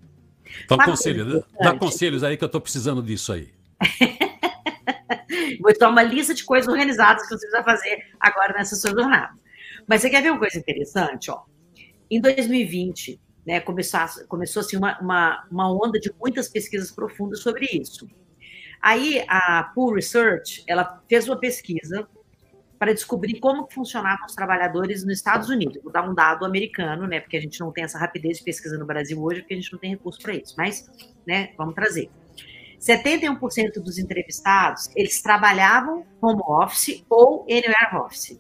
Então, 0.64 0.78
conselho, 0.78 1.44
dá 1.60 1.76
conselhos 1.76 2.22
aí 2.22 2.36
que 2.36 2.44
eu 2.44 2.46
estou 2.46 2.60
precisando 2.60 3.02
disso 3.02 3.32
aí. 3.32 3.52
Vou 5.60 5.72
te 5.72 5.78
dar 5.78 5.90
uma 5.90 6.02
lista 6.02 6.34
de 6.34 6.44
coisas 6.44 6.68
organizadas 6.68 7.22
que 7.22 7.28
você 7.28 7.46
precisa 7.46 7.64
fazer 7.64 7.98
agora 8.20 8.54
nessa 8.54 8.76
sua 8.76 8.90
jornada. 8.90 9.32
Mas 9.86 10.00
você 10.00 10.10
quer 10.10 10.22
ver 10.22 10.30
uma 10.30 10.38
coisa 10.38 10.58
interessante? 10.58 11.30
Ó? 11.30 11.42
Em 12.10 12.20
2020, 12.20 13.20
né, 13.46 13.60
começou, 13.60 14.00
começou 14.28 14.60
assim, 14.60 14.76
uma, 14.76 14.98
uma, 15.00 15.46
uma 15.50 15.72
onda 15.72 15.98
de 15.98 16.12
muitas 16.20 16.48
pesquisas 16.48 16.90
profundas 16.90 17.40
sobre 17.40 17.66
isso. 17.72 18.08
Aí 18.80 19.24
a 19.28 19.70
Pool 19.74 19.94
Research 19.94 20.64
ela 20.66 21.02
fez 21.08 21.28
uma 21.28 21.38
pesquisa 21.38 22.06
para 22.78 22.92
descobrir 22.92 23.38
como 23.40 23.66
funcionavam 23.70 24.26
os 24.26 24.34
trabalhadores 24.34 25.04
nos 25.04 25.14
Estados 25.14 25.48
Unidos. 25.48 25.82
Vou 25.82 25.92
dar 25.92 26.08
um 26.08 26.14
dado 26.14 26.44
americano, 26.44 27.06
né, 27.06 27.20
porque 27.20 27.36
a 27.36 27.40
gente 27.40 27.58
não 27.60 27.72
tem 27.72 27.84
essa 27.84 27.98
rapidez 27.98 28.38
de 28.38 28.44
pesquisa 28.44 28.78
no 28.78 28.86
Brasil 28.86 29.20
hoje, 29.22 29.40
porque 29.40 29.54
a 29.54 29.56
gente 29.56 29.72
não 29.72 29.78
tem 29.78 29.90
recurso 29.90 30.20
para 30.20 30.34
isso. 30.34 30.54
Mas, 30.56 30.88
né, 31.26 31.50
vamos 31.56 31.74
trazer. 31.74 32.10
71% 32.78 33.80
dos 33.82 33.98
entrevistados, 33.98 34.90
eles 34.94 35.22
trabalhavam 35.22 36.06
home 36.20 36.42
office 36.46 37.04
ou 37.08 37.44
anywhere 37.44 37.96
office. 37.96 38.38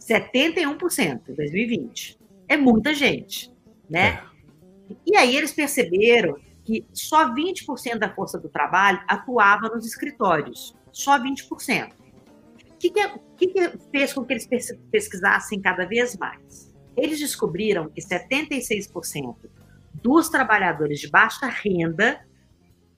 71% 0.00 1.20
em 1.28 1.34
2020. 1.34 2.18
É 2.48 2.56
muita 2.56 2.92
gente, 2.92 3.52
né? 3.88 4.08
É. 4.08 4.96
E 5.06 5.16
aí 5.16 5.36
eles 5.36 5.52
perceberam 5.52 6.36
que 6.64 6.86
só 6.92 7.32
20% 7.34 7.98
da 7.98 8.12
força 8.14 8.38
do 8.38 8.48
trabalho 8.48 9.02
atuava 9.08 9.68
nos 9.68 9.86
escritórios. 9.86 10.74
Só 10.92 11.18
20%. 11.18 11.92
O 11.92 12.76
que, 12.78 12.90
que, 12.90 13.08
que, 13.36 13.46
que 13.48 13.78
fez 13.90 14.12
com 14.12 14.24
que 14.24 14.32
eles 14.34 14.48
pesquisassem 14.90 15.60
cada 15.60 15.86
vez 15.86 16.16
mais? 16.16 16.72
Eles 16.96 17.18
descobriram 17.18 17.88
que 17.88 18.00
76% 18.00 19.36
dos 19.94 20.28
trabalhadores 20.28 21.00
de 21.00 21.08
baixa 21.08 21.46
renda 21.46 22.20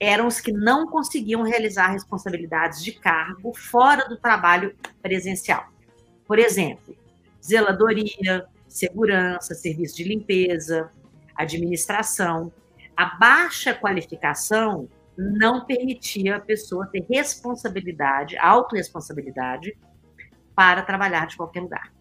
eram 0.00 0.26
os 0.26 0.40
que 0.40 0.52
não 0.52 0.86
conseguiam 0.86 1.42
realizar 1.42 1.88
responsabilidades 1.88 2.82
de 2.82 2.92
cargo 2.92 3.54
fora 3.54 4.08
do 4.08 4.16
trabalho 4.16 4.74
presencial. 5.00 5.66
Por 6.26 6.38
exemplo, 6.38 6.96
zeladoria, 7.42 8.46
segurança, 8.68 9.54
serviço 9.54 9.96
de 9.96 10.04
limpeza, 10.04 10.90
administração. 11.36 12.52
A 12.96 13.16
baixa 13.16 13.74
qualificação 13.74 14.88
não 15.16 15.64
permitia 15.64 16.36
a 16.36 16.40
pessoa 16.40 16.86
ter 16.86 17.04
responsabilidade, 17.08 18.36
autorresponsabilidade, 18.38 19.76
para 20.54 20.82
trabalhar 20.82 21.26
de 21.26 21.36
qualquer 21.36 21.60
lugar. 21.60 21.92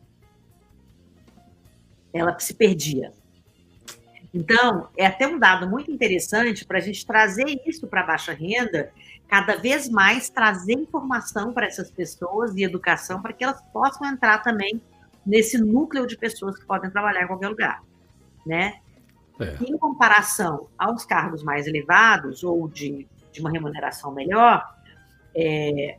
Ela 2.13 2.37
se 2.39 2.53
perdia. 2.53 3.11
Então, 4.33 4.89
é 4.97 5.05
até 5.05 5.27
um 5.27 5.37
dado 5.37 5.69
muito 5.69 5.91
interessante 5.91 6.65
para 6.65 6.79
a 6.79 6.81
gente 6.81 7.05
trazer 7.05 7.61
isso 7.67 7.87
para 7.87 8.01
a 8.01 8.05
baixa 8.05 8.33
renda, 8.33 8.91
cada 9.27 9.55
vez 9.55 9.87
mais 9.89 10.29
trazer 10.29 10.73
informação 10.73 11.53
para 11.53 11.67
essas 11.67 11.91
pessoas 11.91 12.55
e 12.55 12.63
educação 12.63 13.21
para 13.21 13.33
que 13.33 13.43
elas 13.43 13.61
possam 13.71 14.07
entrar 14.07 14.39
também 14.39 14.81
nesse 15.25 15.57
núcleo 15.57 16.05
de 16.05 16.17
pessoas 16.17 16.57
que 16.57 16.65
podem 16.65 16.89
trabalhar 16.89 17.23
em 17.23 17.27
qualquer 17.27 17.49
lugar, 17.49 17.83
né? 18.45 18.81
É. 19.39 19.57
Em 19.63 19.77
comparação 19.77 20.67
aos 20.77 21.05
cargos 21.05 21.43
mais 21.43 21.67
elevados 21.67 22.43
ou 22.43 22.67
de, 22.67 23.07
de 23.31 23.39
uma 23.39 23.49
remuneração 23.51 24.11
melhor, 24.11 24.63
é, 25.35 25.97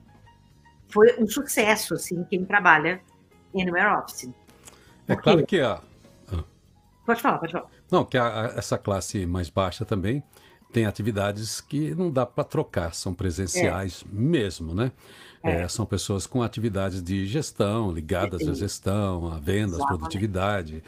foi 0.88 1.18
um 1.18 1.26
sucesso, 1.26 1.94
assim, 1.94 2.24
quem 2.24 2.44
trabalha 2.44 3.00
em 3.52 3.62
Anywhere 3.62 3.96
Office. 3.96 4.30
É 5.08 5.16
claro 5.16 5.44
que 5.44 5.60
a... 5.60 5.80
Pode 7.04 7.20
falar, 7.20 7.38
pode 7.38 7.52
falar. 7.52 7.66
Não, 7.90 8.04
que 8.04 8.16
a, 8.16 8.26
a, 8.26 8.44
essa 8.56 8.78
classe 8.78 9.26
mais 9.26 9.50
baixa 9.50 9.84
também 9.84 10.22
tem 10.72 10.86
atividades 10.86 11.60
que 11.60 11.94
não 11.94 12.10
dá 12.10 12.24
para 12.26 12.42
trocar, 12.44 12.94
são 12.94 13.14
presenciais 13.14 14.04
é. 14.04 14.08
mesmo, 14.12 14.74
né? 14.74 14.90
É. 15.42 15.62
É, 15.62 15.68
são 15.68 15.84
pessoas 15.84 16.26
com 16.26 16.42
atividades 16.42 17.02
de 17.02 17.26
gestão, 17.26 17.92
ligadas 17.92 18.48
à 18.48 18.54
gestão, 18.54 19.30
à 19.30 19.38
venda, 19.38 19.76
à 19.76 19.86
produtividade. 19.86 20.82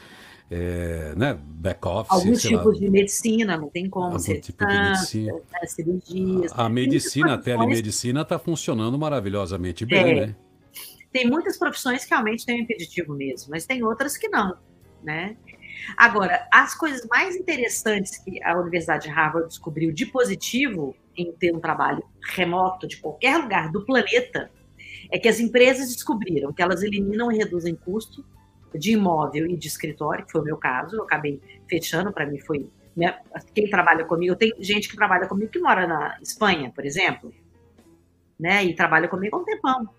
É, 0.49 1.13
né, 1.17 1.37
back-office. 1.43 2.13
Alguns 2.13 2.41
tipos 2.41 2.75
lá, 2.75 2.81
de 2.81 2.91
medicina, 2.91 3.57
não 3.57 3.69
tem 3.69 3.91
como. 3.91 4.07
Algum 4.07 4.41
tipo 4.41 4.65
de 4.65 4.79
medicina. 4.79 5.33
Né, 5.33 5.67
cirurgias. 5.67 6.53
A, 6.53 6.67
a 6.67 6.69
medicina, 6.69 7.35
a 7.35 7.39
telemedicina 7.39 8.23
está 8.23 8.39
funcionando 8.39 8.97
maravilhosamente 8.97 9.85
bem, 9.85 10.19
é. 10.19 10.27
né? 10.27 10.37
Tem 11.13 11.29
muitas 11.29 11.59
profissões 11.59 12.05
que 12.05 12.11
realmente 12.11 12.45
têm 12.45 12.61
um 12.61 12.63
impeditivo 12.63 13.15
mesmo, 13.15 13.51
mas 13.51 13.67
tem 13.67 13.83
outras 13.83 14.17
que 14.17 14.29
não, 14.29 14.57
né? 15.03 15.37
Agora, 15.97 16.47
as 16.53 16.75
coisas 16.75 17.07
mais 17.09 17.37
interessantes 17.37 18.19
que 18.19 18.43
a 18.43 18.59
Universidade 18.59 19.05
de 19.05 19.11
Harvard 19.11 19.49
descobriu 19.49 19.93
de 19.93 20.07
positivo 20.07 20.95
em 21.17 21.33
ter 21.33 21.55
um 21.55 21.61
trabalho 21.61 22.03
remoto 22.35 22.87
de 22.87 22.97
qualquer 22.99 23.39
lugar 23.39 23.71
do 23.71 23.85
planeta 23.85 24.51
é 25.11 25.19
que 25.19 25.29
as 25.29 25.39
empresas 25.39 25.93
descobriram 25.93 26.53
que 26.53 26.63
elas 26.63 26.83
eliminam 26.83 27.31
e 27.31 27.37
reduzem 27.37 27.75
custo 27.75 28.25
de 28.75 28.93
imóvel 28.93 29.47
e 29.47 29.57
de 29.57 29.69
escritório, 29.69 30.25
que 30.25 30.33
foi 30.33 30.41
o 30.41 30.45
meu 30.45 30.57
caso, 30.57 30.97
eu 30.97 31.03
acabei 31.03 31.41
fechando, 31.69 32.13
para 32.13 32.27
mim 32.27 32.39
foi. 32.39 32.71
Né, 32.97 33.19
quem 33.55 33.69
trabalha 33.69 34.07
comigo, 34.07 34.35
tem 34.35 34.55
gente 34.59 34.89
que 34.89 34.97
trabalha 34.97 35.27
comigo 35.27 35.51
que 35.51 35.59
mora 35.59 35.87
na 35.87 36.17
Espanha, 36.23 36.73
por 36.75 36.85
exemplo, 36.85 37.31
né, 38.41 38.65
e 38.65 38.75
trabalha 38.75 39.07
comigo 39.07 39.37
há 39.37 39.41
um 39.41 39.45
tempão 39.45 39.91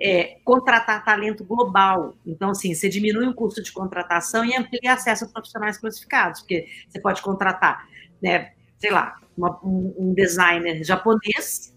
é, 0.00 0.38
contratar 0.44 1.04
talento 1.04 1.44
global. 1.44 2.16
Então, 2.24 2.50
assim, 2.50 2.74
você 2.74 2.88
diminui 2.88 3.26
o 3.26 3.34
custo 3.34 3.62
de 3.62 3.72
contratação 3.72 4.44
e 4.44 4.56
amplia 4.56 4.92
acesso 4.92 5.24
a 5.24 5.28
profissionais 5.28 5.76
classificados, 5.76 6.40
porque 6.40 6.68
você 6.88 7.00
pode 7.00 7.20
contratar, 7.20 7.88
né, 8.22 8.52
sei 8.78 8.90
lá, 8.90 9.16
uma, 9.36 9.58
um, 9.64 9.94
um, 9.98 10.14
designer 10.14 10.84
japonês 10.84 11.76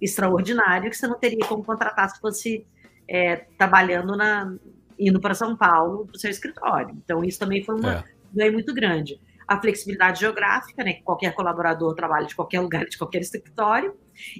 extraordinário 0.00 0.90
que 0.90 0.96
você 0.96 1.06
não 1.06 1.18
teria 1.18 1.44
como 1.46 1.64
contratar 1.64 2.10
se 2.10 2.20
fosse 2.20 2.66
é, 3.08 3.36
trabalhando 3.56 4.16
na 4.16 4.54
indo 4.98 5.20
para 5.20 5.34
São 5.34 5.56
Paulo 5.56 6.06
para 6.06 6.16
o 6.16 6.18
seu 6.18 6.30
escritório. 6.30 6.96
Então, 7.04 7.24
isso 7.24 7.38
também 7.38 7.62
foi 7.62 7.78
uma 7.78 7.96
é. 7.96 8.04
ganho 8.32 8.52
muito 8.52 8.72
grande 8.74 9.20
a 9.46 9.60
flexibilidade 9.60 10.20
geográfica, 10.20 10.82
né, 10.82 10.94
que 10.94 11.02
qualquer 11.02 11.32
colaborador 11.32 11.94
trabalha 11.94 12.26
de 12.26 12.34
qualquer 12.34 12.60
lugar, 12.60 12.84
de 12.84 12.98
qualquer 12.98 13.20
escritório, 13.20 13.94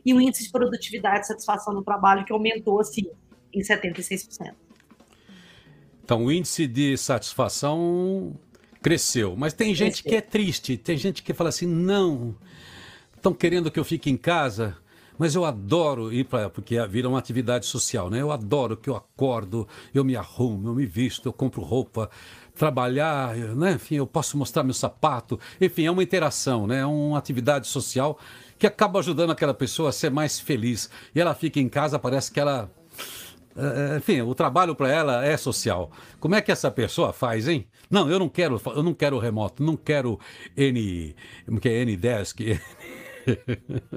e 0.05 0.13
o 0.13 0.21
índice 0.21 0.45
de 0.45 0.51
produtividade 0.51 1.21
e 1.21 1.29
satisfação 1.29 1.73
no 1.73 1.83
trabalho 1.83 2.25
que 2.25 2.33
aumentou 2.33 2.81
assim 2.81 3.09
em 3.53 3.61
76%. 3.61 4.55
Então, 6.05 6.25
o 6.25 6.33
índice 6.33 6.67
de 6.67 6.97
satisfação 6.97 8.37
cresceu, 8.83 9.37
mas 9.37 9.53
tem 9.53 9.75
gente 9.75 10.03
cresceu. 10.03 10.11
que 10.11 10.17
é 10.17 10.21
triste, 10.21 10.77
tem 10.77 10.97
gente 10.97 11.23
que 11.23 11.35
fala 11.35 11.51
assim: 11.51 11.67
"Não, 11.67 12.37
estão 13.17 13.35
querendo 13.35 13.71
que 13.71 13.79
eu 13.79 13.85
fique 13.85 14.09
em 14.09 14.17
casa, 14.17 14.77
mas 15.19 15.35
eu 15.35 15.45
adoro 15.45 16.13
ir 16.13 16.25
para. 16.25 16.51
Porque 16.51 16.85
vira 16.87 17.09
uma 17.09 17.19
atividade 17.19 17.67
social, 17.67 18.11
né? 18.11 18.21
Eu 18.21 18.31
adoro 18.31 18.77
que 18.77 18.91
eu 18.91 18.97
acordo, 18.97 19.67
eu 19.95 20.05
me 20.05 20.17
arrumo, 20.17 20.69
eu 20.69 20.75
me 20.75 20.87
visto, 20.87 21.27
eu 21.27 21.33
compro 21.33 21.63
roupa, 21.63 22.11
trabalhar, 22.55 23.35
né? 23.37 23.73
Enfim, 23.73 23.97
eu 23.97 24.07
posso 24.07 24.37
mostrar 24.37 24.63
meu 24.63 24.75
sapato. 24.75 25.39
Enfim, 25.61 25.87
é 25.87 25.91
uma 25.91 26.03
interação, 26.03 26.67
né? 26.67 26.81
É 26.81 26.87
uma 26.87 27.19
atividade 27.19 27.67
social 27.67 28.19
que 28.59 28.67
acaba 28.67 28.99
ajudando 28.99 29.31
aquela 29.31 29.55
pessoa 29.55 29.91
a 29.91 29.93
ser 29.93 30.11
mais 30.11 30.41
feliz. 30.41 30.91
E 31.15 31.21
ela 31.21 31.35
fica 31.35 31.61
em 31.61 31.69
casa, 31.69 31.99
parece 31.99 32.31
que 32.33 32.41
ela. 32.41 32.71
Eh, 33.57 33.97
enfim, 33.99 34.21
o 34.21 34.35
trabalho 34.35 34.75
para 34.75 34.91
ela 34.91 35.25
é 35.25 35.37
social. 35.37 35.91
Como 36.21 36.35
é 36.35 36.41
que 36.43 36.53
essa 36.53 36.71
pessoa 36.71 37.13
faz, 37.13 37.49
hein? 37.49 37.67
Não, 37.91 38.11
eu 38.11 38.19
não 38.19 38.29
quero, 38.29 38.61
eu 38.75 38.83
não 38.83 38.93
quero 38.93 39.19
remoto, 39.19 39.63
não 39.63 39.77
quero 39.77 40.19
N, 40.57 41.15
que 41.61 41.69
é 41.69 41.85
N10, 41.85 42.61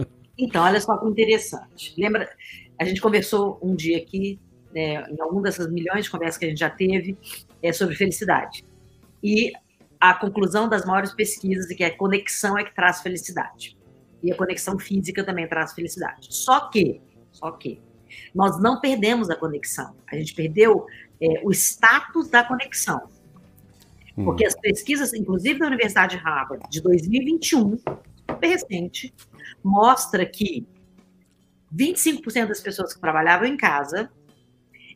Então, 0.39 0.63
olha 0.63 0.79
só 0.79 0.97
que 0.97 1.05
interessante. 1.05 1.93
Lembra, 1.97 2.29
a 2.79 2.85
gente 2.85 3.01
conversou 3.01 3.59
um 3.61 3.75
dia 3.75 3.97
aqui, 3.97 4.39
né, 4.73 5.03
em 5.11 5.21
alguma 5.21 5.43
dessas 5.43 5.69
milhões 5.69 6.05
de 6.05 6.11
conversas 6.11 6.37
que 6.37 6.45
a 6.45 6.49
gente 6.49 6.59
já 6.59 6.69
teve, 6.69 7.17
é 7.61 7.73
sobre 7.73 7.93
felicidade. 7.95 8.63
E 9.21 9.51
a 9.99 10.13
conclusão 10.13 10.69
das 10.69 10.85
maiores 10.85 11.11
pesquisas 11.11 11.69
é 11.69 11.75
que 11.75 11.83
a 11.83 11.95
conexão 11.95 12.57
é 12.57 12.63
que 12.63 12.73
traz 12.73 13.01
felicidade. 13.01 13.77
E 14.23 14.31
a 14.31 14.35
conexão 14.35 14.79
física 14.79 15.25
também 15.25 15.45
traz 15.47 15.73
felicidade. 15.73 16.27
Só 16.33 16.69
que, 16.69 17.01
só 17.33 17.51
que, 17.51 17.81
nós 18.33 18.61
não 18.61 18.79
perdemos 18.79 19.29
a 19.29 19.35
conexão. 19.35 19.93
A 20.09 20.15
gente 20.15 20.33
perdeu 20.33 20.85
é, 21.21 21.41
o 21.43 21.51
status 21.51 22.29
da 22.29 22.45
conexão. 22.45 23.09
Hum. 24.17 24.23
Porque 24.23 24.45
as 24.45 24.55
pesquisas, 24.55 25.13
inclusive 25.13 25.59
da 25.59 25.67
Universidade 25.67 26.17
de 26.17 26.23
Harvard, 26.23 26.63
de 26.69 26.81
2021, 26.81 27.77
super 27.77 28.47
recente, 28.47 29.13
mostra 29.63 30.25
que 30.25 30.67
25% 31.75 32.47
das 32.47 32.61
pessoas 32.61 32.93
que 32.93 32.99
trabalhavam 32.99 33.47
em 33.47 33.57
casa 33.57 34.09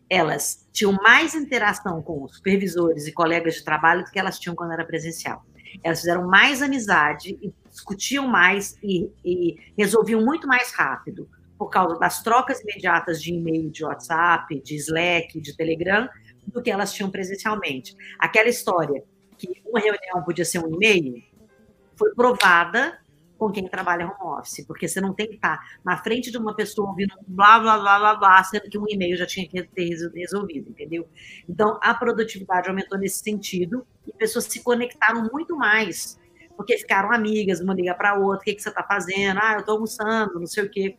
elas 0.09 0.67
tinham 0.71 0.93
mais 0.93 1.33
interação 1.33 2.01
com 2.01 2.23
os 2.23 2.35
supervisores 2.35 3.07
e 3.07 3.11
colegas 3.11 3.55
de 3.55 3.63
trabalho 3.63 4.03
do 4.03 4.11
que 4.11 4.19
elas 4.19 4.37
tinham 4.37 4.55
quando 4.55 4.73
era 4.73 4.85
presencial. 4.85 5.43
Elas 5.83 6.01
fizeram 6.01 6.27
mais 6.27 6.61
amizade 6.61 7.37
discutiam 7.73 8.27
mais 8.27 8.77
e, 8.83 9.09
e 9.25 9.57
resolviam 9.75 10.23
muito 10.23 10.47
mais 10.47 10.71
rápido 10.71 11.27
por 11.57 11.69
causa 11.69 11.97
das 11.97 12.21
trocas 12.21 12.61
imediatas 12.61 13.21
de 13.21 13.33
e-mail, 13.33 13.71
de 13.71 13.83
WhatsApp, 13.83 14.61
de 14.61 14.75
Slack, 14.75 15.39
de 15.41 15.55
Telegram, 15.55 16.07
do 16.45 16.61
que 16.61 16.69
elas 16.69 16.93
tinham 16.93 17.09
presencialmente. 17.09 17.95
Aquela 18.19 18.49
história 18.49 19.03
que 19.37 19.61
uma 19.65 19.79
reunião 19.79 20.23
podia 20.23 20.45
ser 20.45 20.59
um 20.59 20.75
e-mail 20.75 21.23
foi 21.95 22.13
provada 22.13 22.99
com 23.43 23.51
quem 23.51 23.67
trabalha 23.67 24.05
home 24.05 24.39
office, 24.39 24.65
porque 24.65 24.87
você 24.87 25.01
não 25.01 25.13
tem 25.13 25.27
que 25.27 25.35
estar 25.35 25.59
na 25.83 25.97
frente 25.97 26.31
de 26.31 26.37
uma 26.37 26.55
pessoa 26.55 26.89
ouvindo 26.89 27.13
blá, 27.27 27.59
blá, 27.59 27.77
blá, 27.77 27.99
blá, 27.99 28.15
blá, 28.15 28.43
sendo 28.45 28.69
que 28.69 28.77
um 28.77 28.85
e-mail 28.87 29.17
já 29.17 29.25
tinha 29.25 29.45
que 29.45 29.63
ter 29.63 29.89
resolvido, 30.15 30.69
entendeu? 30.69 31.07
Então, 31.47 31.77
a 31.81 31.93
produtividade 31.93 32.69
aumentou 32.69 32.97
nesse 32.97 33.21
sentido 33.21 33.85
e 34.07 34.13
pessoas 34.13 34.45
se 34.45 34.63
conectaram 34.63 35.27
muito 35.31 35.57
mais, 35.57 36.17
porque 36.55 36.77
ficaram 36.77 37.11
amigas, 37.11 37.59
uma 37.59 37.73
liga 37.73 37.93
para 37.93 38.17
outra, 38.17 38.39
o 38.39 38.43
que, 38.43 38.53
que 38.53 38.61
você 38.61 38.69
está 38.69 38.83
fazendo? 38.83 39.39
Ah, 39.43 39.53
eu 39.55 39.59
estou 39.59 39.75
almoçando, 39.75 40.39
não 40.39 40.47
sei 40.47 40.63
o 40.63 40.69
quê. 40.69 40.95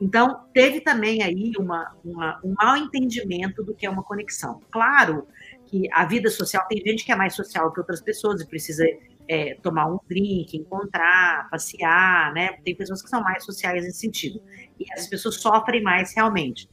Então, 0.00 0.46
teve 0.52 0.80
também 0.80 1.22
aí 1.22 1.52
uma, 1.56 1.94
uma, 2.04 2.40
um 2.42 2.52
mal 2.60 2.76
entendimento 2.76 3.62
do 3.62 3.72
que 3.72 3.86
é 3.86 3.90
uma 3.90 4.02
conexão. 4.02 4.60
Claro 4.70 5.28
que 5.66 5.88
a 5.92 6.04
vida 6.04 6.28
social, 6.28 6.66
tem 6.68 6.82
gente 6.84 7.04
que 7.04 7.12
é 7.12 7.16
mais 7.16 7.34
social 7.34 7.72
que 7.72 7.78
outras 7.78 8.00
pessoas 8.00 8.40
e 8.40 8.46
precisa 8.46 8.84
é, 9.28 9.54
tomar 9.62 9.86
um 9.86 9.98
drink, 10.08 10.56
encontrar, 10.56 11.48
passear, 11.50 12.32
né? 12.32 12.52
Tem 12.64 12.74
pessoas 12.74 13.02
que 13.02 13.08
são 13.08 13.22
mais 13.22 13.44
sociais 13.44 13.84
nesse 13.84 13.98
sentido. 13.98 14.40
E 14.78 14.84
as 14.92 15.06
pessoas 15.06 15.40
sofrem 15.40 15.82
mais 15.82 16.14
realmente. 16.14 16.68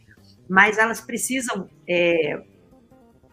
Mas 0.50 0.78
elas 0.78 1.00
precisam 1.00 1.70
é, 1.88 2.42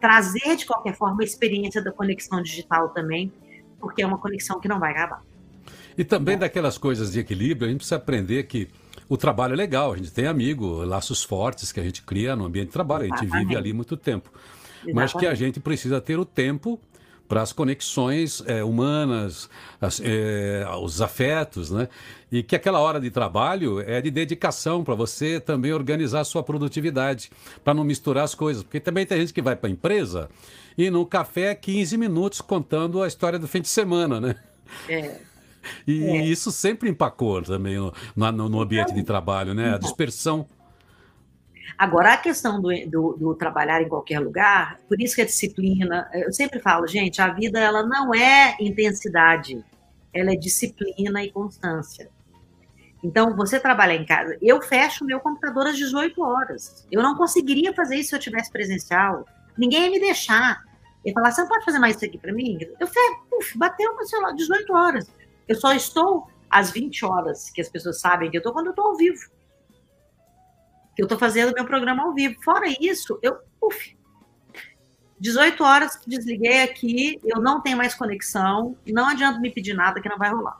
trazer, 0.00 0.56
de 0.56 0.66
qualquer 0.66 0.94
forma, 0.94 1.22
a 1.22 1.25
experiência 1.25 1.82
da 1.82 1.90
conexão 1.90 2.42
digital 2.42 2.90
também, 2.90 3.32
porque 3.80 4.02
é 4.02 4.06
uma 4.06 4.18
conexão 4.18 4.60
que 4.60 4.68
não 4.68 4.78
vai 4.78 4.92
acabar. 4.92 5.22
E 5.96 6.04
também 6.04 6.38
daquelas 6.38 6.78
coisas 6.78 7.12
de 7.12 7.18
equilíbrio, 7.18 7.66
a 7.66 7.70
gente 7.70 7.78
precisa 7.78 7.96
aprender 7.96 8.44
que 8.44 8.68
o 9.08 9.16
trabalho 9.16 9.54
é 9.54 9.56
legal, 9.56 9.92
a 9.92 9.96
gente 9.96 10.12
tem 10.12 10.26
amigo, 10.26 10.84
laços 10.84 11.25
fortes 11.25 11.72
que 11.72 11.80
a 11.80 11.82
gente 11.82 12.02
cria 12.02 12.37
no 12.37 12.44
ambiente 12.44 12.66
de 12.66 12.72
trabalho, 12.72 13.04
a 13.04 13.08
gente 13.08 13.25
Exatamente. 13.25 13.48
vive 13.48 13.56
ali 13.58 13.72
muito 13.72 13.96
tempo. 13.96 14.30
Exatamente. 14.30 14.94
Mas 14.94 15.12
que 15.12 15.26
a 15.26 15.34
gente 15.34 15.58
precisa 15.58 16.00
ter 16.00 16.18
o 16.18 16.25
tempo 16.25 16.78
para 17.28 17.42
as 17.42 17.52
conexões 17.52 18.42
é, 18.47 18.64
humanas, 18.64 19.50
as, 19.80 20.00
é, 20.02 20.66
os 20.80 21.02
afetos, 21.02 21.70
né? 21.70 21.88
E 22.32 22.42
que 22.42 22.56
aquela 22.56 22.80
hora 22.80 22.99
de 22.99 23.11
trabalho 23.11 23.80
é 23.80 24.00
de 24.00 24.11
dedicação 24.11 24.82
para 24.82 24.94
você 24.94 25.38
também 25.38 25.73
organizar 25.73 26.20
a 26.20 26.25
sua 26.25 26.42
produtividade, 26.42 27.30
para 27.62 27.75
não 27.75 27.85
misturar 27.85 28.25
as 28.25 28.35
coisas. 28.35 28.62
Porque 28.62 28.80
também 28.80 29.06
tem 29.06 29.20
gente 29.20 29.32
que 29.32 29.42
vai 29.42 29.54
para 29.54 29.68
a 29.68 29.73
empresa 29.73 30.28
e 30.76 30.90
no 30.90 31.04
café 31.04 31.54
15 31.54 31.97
minutos 31.97 32.40
contando 32.40 33.02
a 33.02 33.06
história 33.08 33.38
do 33.38 33.47
fim 33.47 33.61
de 33.61 33.68
semana, 33.68 34.20
né? 34.20 34.37
É. 34.88 35.20
E 35.87 36.04
é. 36.04 36.25
isso 36.25 36.50
sempre 36.50 36.88
empacou 36.88 37.42
também 37.42 37.76
no, 37.76 37.92
no, 38.14 38.49
no 38.49 38.61
ambiente 38.61 38.94
de 38.94 39.02
trabalho, 39.02 39.54
né? 39.54 39.75
A 39.75 39.78
dispersão 39.78 40.47
Agora, 41.76 42.14
a 42.14 42.16
questão 42.16 42.60
do, 42.60 42.68
do, 42.88 43.16
do, 43.18 43.34
trabalhar 43.34 43.82
em 43.82 43.88
qualquer 43.88 44.20
lugar, 44.20 44.80
por 44.88 45.00
isso 45.00 45.14
que 45.14 45.22
a 45.22 45.26
disciplina, 45.26 46.08
eu 46.14 46.32
sempre 46.32 46.60
falo, 46.60 46.87
gente, 46.87 47.20
a 47.20 47.28
vida 47.28 47.58
ela 47.58 47.82
não 47.82 48.14
é 48.14 48.56
intensidade, 48.60 49.64
ela 50.12 50.32
é 50.32 50.37
disciplina 50.37 51.22
e 51.22 51.30
constância. 51.30 52.10
Então, 53.02 53.37
você 53.37 53.60
trabalhar 53.60 53.94
em 53.94 54.04
casa, 54.04 54.37
eu 54.42 54.60
fecho 54.60 55.04
meu 55.04 55.20
computador 55.20 55.66
às 55.66 55.76
18 55.76 56.20
horas. 56.20 56.87
Eu 56.90 57.02
não 57.02 57.16
conseguiria 57.16 57.72
fazer 57.72 57.96
isso 57.96 58.10
se 58.10 58.16
eu 58.16 58.20
tivesse 58.20 58.50
presencial. 58.50 59.25
Ninguém 59.56 59.84
ia 59.84 59.90
me 59.90 60.00
deixar. 60.00 60.64
Ele 61.04 61.14
falar, 61.14 61.30
você 61.30 61.42
não 61.42 61.48
pode 61.48 61.64
fazer 61.64 61.78
mais 61.78 61.94
isso 61.94 62.04
aqui 62.04 62.18
para 62.18 62.32
mim? 62.32 62.58
Eu 62.80 62.87
fecho, 62.88 63.20
uf, 63.32 63.56
bateu 63.56 63.94
no 63.94 64.04
celular, 64.04 64.32
18 64.32 64.72
horas. 64.72 65.06
Eu 65.47 65.54
só 65.54 65.73
estou 65.73 66.26
às 66.50 66.73
20 66.73 67.04
horas, 67.04 67.50
que 67.50 67.60
as 67.60 67.69
pessoas 67.69 68.00
sabem 68.00 68.30
que 68.30 68.36
eu 68.36 68.40
estou, 68.40 68.52
quando 68.52 68.66
eu 68.66 68.71
estou 68.71 68.86
ao 68.86 68.97
vivo 68.97 69.30
eu 70.99 71.04
estou 71.04 71.17
fazendo 71.17 71.54
meu 71.54 71.65
programa 71.65 72.02
ao 72.02 72.13
vivo. 72.13 72.34
Fora 72.43 72.67
isso, 72.80 73.19
eu, 73.23 73.37
uf, 73.63 73.97
18 75.21 75.63
horas, 75.63 75.99
desliguei 76.06 76.63
aqui, 76.63 77.21
eu 77.25 77.41
não 77.41 77.61
tenho 77.61 77.76
mais 77.76 77.95
conexão, 77.95 78.76
não 78.87 79.08
adianta 79.08 79.41
me 79.41 79.50
pedir 79.50 79.75
nada 79.75 80.00
que 80.00 80.08
não 80.08 80.19
vai 80.19 80.30
rolar. 80.30 80.58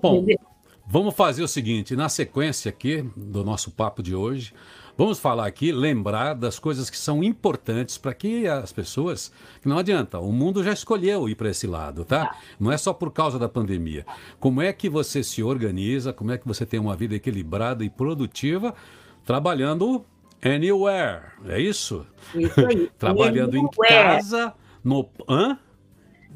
Bom, 0.00 0.24
vamos 0.86 1.14
fazer 1.14 1.42
o 1.42 1.48
seguinte, 1.48 1.96
na 1.96 2.08
sequência 2.08 2.68
aqui 2.68 3.02
do 3.16 3.44
nosso 3.44 3.70
papo 3.70 4.02
de 4.02 4.14
hoje, 4.14 4.52
vamos 4.96 5.18
falar 5.18 5.46
aqui, 5.46 5.72
lembrar 5.72 6.34
das 6.34 6.58
coisas 6.58 6.90
que 6.90 6.98
são 6.98 7.22
importantes 7.22 7.96
para 7.96 8.14
que 8.14 8.46
as 8.46 8.72
pessoas, 8.72 9.32
que 9.62 9.68
não 9.68 9.78
adianta, 9.78 10.18
o 10.18 10.32
mundo 10.32 10.62
já 10.62 10.72
escolheu 10.72 11.28
ir 11.28 11.36
para 11.36 11.50
esse 11.50 11.66
lado, 11.66 12.04
tá? 12.04 12.26
tá? 12.26 12.38
Não 12.58 12.72
é 12.72 12.76
só 12.76 12.92
por 12.92 13.12
causa 13.12 13.38
da 13.38 13.48
pandemia. 13.48 14.04
Como 14.40 14.60
é 14.60 14.72
que 14.72 14.88
você 14.88 15.22
se 15.22 15.42
organiza, 15.42 16.12
como 16.12 16.32
é 16.32 16.38
que 16.38 16.46
você 16.46 16.66
tem 16.66 16.80
uma 16.80 16.96
vida 16.96 17.14
equilibrada 17.14 17.84
e 17.84 17.90
produtiva 17.90 18.74
trabalhando 19.24 20.04
anywhere, 20.42 21.22
é 21.48 21.60
isso? 21.60 22.06
Isso 22.34 22.66
aí. 22.66 22.90
trabalhando 22.98 23.56
anywhere. 23.56 23.68
em 23.68 23.88
casa, 23.88 24.54
no. 24.82 25.08
Hã? 25.28 25.58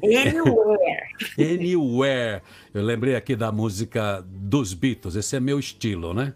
Anywhere. 0.03 1.09
Anywhere. 1.37 2.41
Eu 2.73 2.83
lembrei 2.83 3.15
aqui 3.15 3.35
da 3.35 3.51
música 3.51 4.25
dos 4.25 4.73
Beatles, 4.73 5.15
esse 5.15 5.35
é 5.35 5.39
meu 5.39 5.59
estilo, 5.59 6.13
né? 6.13 6.33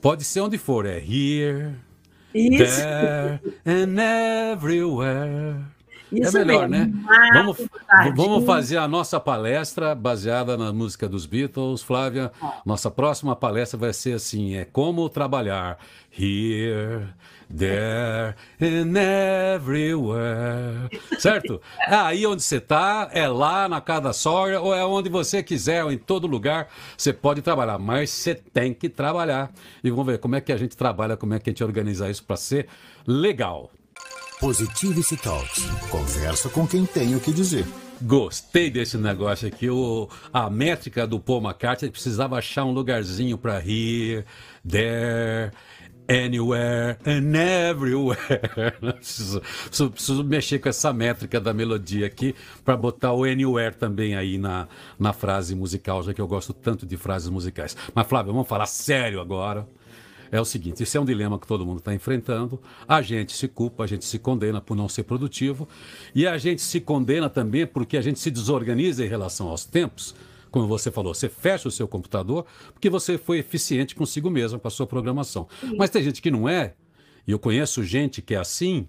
Pode 0.00 0.24
ser 0.24 0.40
onde 0.40 0.58
for, 0.58 0.86
é 0.86 0.98
here, 0.98 1.76
Isso. 2.34 2.80
there 2.80 3.40
and 3.66 4.52
everywhere. 4.52 5.56
Isso 6.12 6.38
é 6.38 6.44
melhor, 6.44 6.68
mesmo. 6.68 7.02
né? 7.02 7.30
Vamos, 7.32 7.56
vamos 8.14 8.44
fazer 8.44 8.76
a 8.76 8.86
nossa 8.86 9.18
palestra 9.18 9.94
baseada 9.94 10.56
na 10.56 10.72
música 10.72 11.08
dos 11.08 11.26
Beatles. 11.26 11.82
Flávia, 11.82 12.30
nossa 12.64 12.90
próxima 12.90 13.34
palestra 13.34 13.78
vai 13.78 13.92
ser 13.92 14.14
assim: 14.14 14.54
é 14.54 14.64
como 14.64 15.08
trabalhar 15.08 15.78
here, 16.16 17.08
there 17.54 18.34
and 18.60 18.96
everywhere. 19.56 20.88
Certo? 21.18 21.60
É 21.80 21.94
aí 21.96 22.26
onde 22.26 22.42
você 22.42 22.56
está, 22.56 23.08
é 23.12 23.26
lá 23.26 23.68
na 23.68 23.80
casa 23.80 24.12
sogra, 24.12 24.60
ou 24.60 24.74
é 24.74 24.84
onde 24.84 25.08
você 25.08 25.42
quiser, 25.42 25.84
ou 25.84 25.92
em 25.92 25.98
todo 25.98 26.26
lugar, 26.26 26.68
você 26.96 27.12
pode 27.12 27.42
trabalhar, 27.42 27.78
mas 27.78 28.10
você 28.10 28.34
tem 28.34 28.74
que 28.74 28.88
trabalhar. 28.88 29.50
E 29.82 29.90
vamos 29.90 30.06
ver 30.06 30.18
como 30.18 30.36
é 30.36 30.40
que 30.40 30.52
a 30.52 30.56
gente 30.56 30.76
trabalha, 30.76 31.16
como 31.16 31.34
é 31.34 31.38
que 31.38 31.50
a 31.50 31.52
gente 31.52 31.64
organiza 31.64 32.10
isso 32.10 32.24
para 32.24 32.36
ser 32.36 32.68
legal. 33.06 33.70
Positivity 34.42 35.16
Talks. 35.18 35.64
Conversa 35.88 36.48
com 36.48 36.66
quem 36.66 36.84
tem 36.84 37.14
o 37.14 37.20
que 37.20 37.32
dizer. 37.32 37.64
Gostei 38.02 38.72
desse 38.72 38.98
negócio 38.98 39.46
aqui. 39.46 39.70
O, 39.70 40.08
a 40.32 40.50
métrica 40.50 41.06
do 41.06 41.20
Paul 41.20 41.44
McCartney 41.44 41.92
precisava 41.92 42.38
achar 42.38 42.64
um 42.64 42.72
lugarzinho 42.72 43.38
para 43.38 43.60
here, 43.60 44.24
there, 44.68 45.52
anywhere 46.08 46.98
and 47.06 47.36
everywhere. 47.36 48.18
preciso, 48.98 49.40
preciso, 49.40 49.90
preciso, 49.92 50.24
mexer 50.24 50.58
com 50.58 50.68
essa 50.68 50.92
métrica 50.92 51.40
da 51.40 51.54
melodia 51.54 52.08
aqui 52.08 52.34
para 52.64 52.76
botar 52.76 53.12
o 53.12 53.22
anywhere 53.22 53.76
também 53.76 54.16
aí 54.16 54.38
na, 54.38 54.66
na 54.98 55.12
frase 55.12 55.54
musical, 55.54 56.02
já 56.02 56.12
que 56.12 56.20
eu 56.20 56.26
gosto 56.26 56.52
tanto 56.52 56.84
de 56.84 56.96
frases 56.96 57.28
musicais. 57.28 57.76
Mas, 57.94 58.08
Flávio, 58.08 58.32
vamos 58.32 58.48
falar 58.48 58.66
sério 58.66 59.20
agora 59.20 59.68
é 60.32 60.40
o 60.40 60.44
seguinte: 60.44 60.82
esse 60.82 60.96
é 60.96 61.00
um 61.00 61.04
dilema 61.04 61.38
que 61.38 61.46
todo 61.46 61.64
mundo 61.64 61.78
está 61.78 61.94
enfrentando. 61.94 62.60
A 62.88 63.02
gente 63.02 63.32
se 63.32 63.46
culpa, 63.46 63.84
a 63.84 63.86
gente 63.86 64.04
se 64.04 64.18
condena 64.18 64.60
por 64.60 64.74
não 64.74 64.88
ser 64.88 65.04
produtivo 65.04 65.68
e 66.14 66.26
a 66.26 66.38
gente 66.38 66.62
se 66.62 66.80
condena 66.80 67.28
também 67.28 67.66
porque 67.66 67.98
a 67.98 68.00
gente 68.00 68.18
se 68.18 68.30
desorganiza 68.30 69.04
em 69.04 69.08
relação 69.08 69.48
aos 69.48 69.66
tempos. 69.66 70.14
Como 70.50 70.66
você 70.66 70.90
falou, 70.90 71.14
você 71.14 71.28
fecha 71.28 71.68
o 71.68 71.70
seu 71.70 71.86
computador 71.86 72.46
porque 72.72 72.90
você 72.90 73.16
foi 73.16 73.38
eficiente 73.38 73.94
consigo 73.94 74.30
mesmo 74.30 74.58
com 74.58 74.68
a 74.68 74.70
sua 74.70 74.86
programação. 74.86 75.46
Sim. 75.60 75.76
Mas 75.78 75.90
tem 75.90 76.02
gente 76.02 76.20
que 76.20 76.30
não 76.30 76.48
é, 76.48 76.74
e 77.26 77.30
eu 77.30 77.38
conheço 77.38 77.84
gente 77.84 78.20
que 78.20 78.34
é 78.34 78.38
assim, 78.38 78.88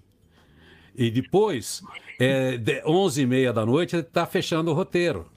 e 0.95 1.09
depois, 1.09 1.81
é, 2.19 2.83
11 2.85 3.21
e 3.21 3.25
meia 3.25 3.51
da 3.51 3.65
noite, 3.65 3.95
está 3.95 4.25
fechando 4.25 4.71
o 4.71 4.73
roteiro. 4.73 5.32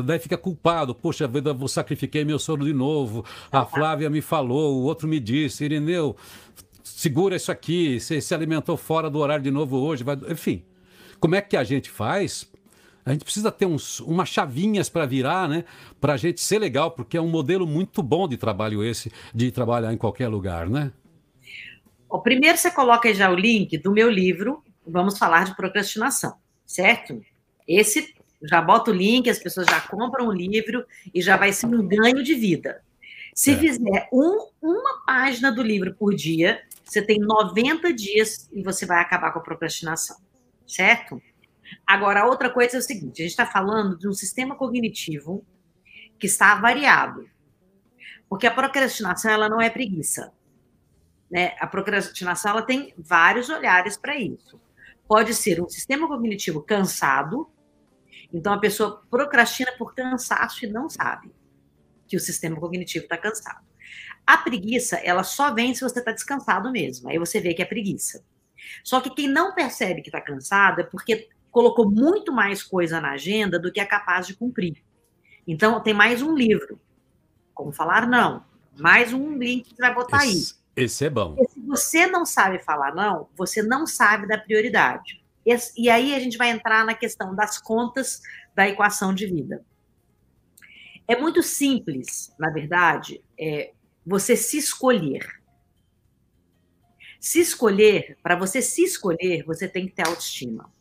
Daí 0.00 0.18
fica 0.18 0.38
culpado. 0.38 0.94
Poxa 0.94 1.26
vida, 1.26 1.50
eu 1.50 1.68
sacrifiquei 1.68 2.24
meu 2.24 2.38
soro 2.38 2.64
de 2.64 2.72
novo. 2.72 3.24
A 3.50 3.64
Flávia 3.66 4.08
me 4.08 4.22
falou, 4.22 4.76
o 4.76 4.84
outro 4.84 5.08
me 5.08 5.18
disse, 5.18 5.64
Irineu, 5.64 6.16
segura 6.82 7.36
isso 7.36 7.50
aqui, 7.50 7.98
você 7.98 8.20
se 8.20 8.34
alimentou 8.34 8.76
fora 8.76 9.10
do 9.10 9.18
horário 9.18 9.42
de 9.42 9.50
novo 9.50 9.76
hoje. 9.78 10.04
Vai... 10.04 10.16
Enfim, 10.28 10.64
como 11.18 11.34
é 11.34 11.40
que 11.40 11.56
a 11.56 11.64
gente 11.64 11.90
faz? 11.90 12.50
A 13.04 13.12
gente 13.12 13.24
precisa 13.24 13.50
ter 13.50 13.66
uns, 13.66 13.98
umas 14.00 14.28
chavinhas 14.28 14.88
para 14.88 15.04
virar, 15.04 15.48
né? 15.48 15.64
Para 16.00 16.14
a 16.14 16.16
gente 16.16 16.40
ser 16.40 16.58
legal, 16.58 16.92
porque 16.92 17.16
é 17.16 17.20
um 17.20 17.28
modelo 17.28 17.66
muito 17.66 18.02
bom 18.02 18.28
de 18.28 18.36
trabalho 18.36 18.84
esse, 18.84 19.12
de 19.34 19.50
trabalhar 19.50 19.92
em 19.92 19.96
qualquer 19.96 20.28
lugar, 20.28 20.68
né? 20.68 20.92
O 22.08 22.20
primeiro 22.20 22.56
você 22.56 22.70
coloca 22.70 23.12
já 23.12 23.30
o 23.30 23.34
link 23.34 23.76
do 23.78 23.90
meu 23.90 24.08
livro, 24.08 24.62
Vamos 24.86 25.18
Falar 25.18 25.44
de 25.44 25.56
Procrastinação, 25.56 26.34
certo? 26.64 27.20
Esse 27.66 28.14
já 28.44 28.60
bota 28.60 28.90
o 28.90 28.94
link, 28.94 29.28
as 29.30 29.38
pessoas 29.38 29.66
já 29.66 29.80
compram 29.80 30.28
o 30.28 30.32
livro 30.32 30.84
e 31.14 31.20
já 31.22 31.36
vai 31.36 31.52
ser 31.52 31.66
um 31.66 31.86
ganho 31.86 32.22
de 32.22 32.34
vida. 32.34 32.82
Se 33.34 33.52
é. 33.52 33.56
fizer 33.56 34.08
um, 34.12 34.48
uma 34.60 35.04
página 35.06 35.50
do 35.50 35.62
livro 35.62 35.94
por 35.94 36.14
dia, 36.14 36.60
você 36.84 37.00
tem 37.00 37.18
90 37.18 37.92
dias 37.92 38.48
e 38.52 38.62
você 38.62 38.84
vai 38.84 39.00
acabar 39.00 39.32
com 39.32 39.38
a 39.38 39.42
procrastinação, 39.42 40.16
certo? 40.66 41.20
Agora, 41.86 42.26
outra 42.26 42.50
coisa 42.50 42.76
é 42.76 42.80
o 42.80 42.82
seguinte: 42.82 43.22
a 43.22 43.24
gente 43.24 43.30
está 43.30 43.46
falando 43.46 43.96
de 43.96 44.06
um 44.06 44.12
sistema 44.12 44.54
cognitivo 44.54 45.44
que 46.18 46.26
está 46.26 46.54
variado. 46.54 47.28
Porque 48.28 48.46
a 48.46 48.50
procrastinação 48.50 49.30
ela 49.30 49.48
não 49.48 49.60
é 49.60 49.68
preguiça. 49.68 50.32
Né? 51.30 51.54
A 51.58 51.66
procrastinação 51.66 52.52
ela 52.52 52.62
tem 52.62 52.94
vários 52.96 53.48
olhares 53.48 53.96
para 53.96 54.16
isso. 54.16 54.60
Pode 55.08 55.34
ser 55.34 55.62
um 55.62 55.68
sistema 55.68 56.06
cognitivo 56.06 56.62
cansado, 56.62 57.50
então 58.32 58.52
a 58.52 58.58
pessoa 58.58 59.02
procrastina 59.10 59.72
por 59.76 59.94
cansaço 59.94 60.64
e 60.64 60.68
não 60.68 60.88
sabe 60.88 61.32
que 62.06 62.16
o 62.16 62.20
sistema 62.20 62.58
cognitivo 62.58 63.04
está 63.04 63.16
cansado. 63.16 63.64
A 64.26 64.38
preguiça, 64.38 64.96
ela 64.96 65.22
só 65.22 65.52
vem 65.52 65.74
se 65.74 65.82
você 65.82 65.98
está 65.98 66.12
descansado 66.12 66.70
mesmo. 66.70 67.08
Aí 67.08 67.18
você 67.18 67.40
vê 67.40 67.54
que 67.54 67.62
é 67.62 67.64
preguiça. 67.64 68.24
Só 68.84 69.00
que 69.00 69.10
quem 69.10 69.28
não 69.28 69.54
percebe 69.54 70.00
que 70.00 70.08
está 70.08 70.20
cansado 70.20 70.80
é 70.80 70.84
porque 70.84 71.28
colocou 71.50 71.90
muito 71.90 72.32
mais 72.32 72.62
coisa 72.62 73.00
na 73.00 73.12
agenda 73.12 73.58
do 73.58 73.70
que 73.70 73.80
é 73.80 73.84
capaz 73.84 74.26
de 74.26 74.34
cumprir. 74.34 74.82
Então, 75.46 75.80
tem 75.82 75.92
mais 75.92 76.22
um 76.22 76.34
livro. 76.34 76.80
Como 77.52 77.72
falar 77.72 78.06
não. 78.06 78.44
Mais 78.78 79.12
um 79.12 79.36
link 79.36 79.74
que 79.74 79.80
vai 79.80 79.92
botar 79.92 80.24
esse, 80.24 80.56
aí. 80.76 80.84
Esse 80.84 81.04
é 81.04 81.10
bom. 81.10 81.36
Se 81.50 81.60
você 81.60 82.06
não 82.06 82.24
sabe 82.24 82.58
falar 82.60 82.94
não, 82.94 83.28
você 83.36 83.62
não 83.62 83.86
sabe 83.86 84.26
da 84.26 84.38
prioridade. 84.38 85.21
E, 85.44 85.90
aí 85.90 86.14
a 86.14 86.20
gente 86.20 86.38
vai 86.38 86.50
entrar 86.50 86.84
na 86.84 86.94
questão 86.94 87.34
das 87.34 87.58
contas 87.58 88.20
da 88.54 88.68
equação 88.68 89.12
de 89.14 89.26
vida. 89.26 89.64
É 91.06 91.16
muito 91.16 91.42
simples, 91.42 92.32
na 92.38 92.48
verdade, 92.48 93.22
é, 93.38 93.72
você 94.06 94.36
se 94.36 94.56
escolher. 94.56 95.26
Se 97.20 97.40
escolher, 97.40 98.16
para 98.22 98.36
você 98.36 98.62
se 98.62 98.82
escolher, 98.82 99.44
você 99.44 99.68
tem 99.68 99.86
que 99.86 99.94
ter 99.94 100.06
autoestima. 100.06 100.72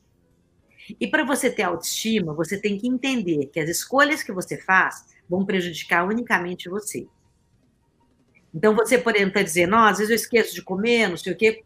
E 0.99 1.07
para 1.07 1.23
você 1.23 1.49
ter 1.51 1.63
autoestima, 1.63 2.33
você 2.33 2.59
tem 2.59 2.77
que 2.77 2.87
entender 2.87 3.47
que 3.47 3.59
as 3.59 3.69
escolhas 3.69 4.23
que 4.23 4.31
você 4.31 4.57
faz 4.57 5.05
vão 5.29 5.45
prejudicar 5.45 6.05
unicamente 6.05 6.69
você. 6.69 7.07
Então, 8.53 8.75
você, 8.75 8.97
por 8.97 9.15
exemplo, 9.15 9.29
está 9.29 9.41
dizendo, 9.41 9.75
às 9.75 9.97
vezes 9.97 10.09
eu 10.09 10.15
esqueço 10.15 10.53
de 10.53 10.61
comer, 10.61 11.07
não 11.07 11.17
sei 11.17 11.33
o 11.33 11.37
quê. 11.37 11.63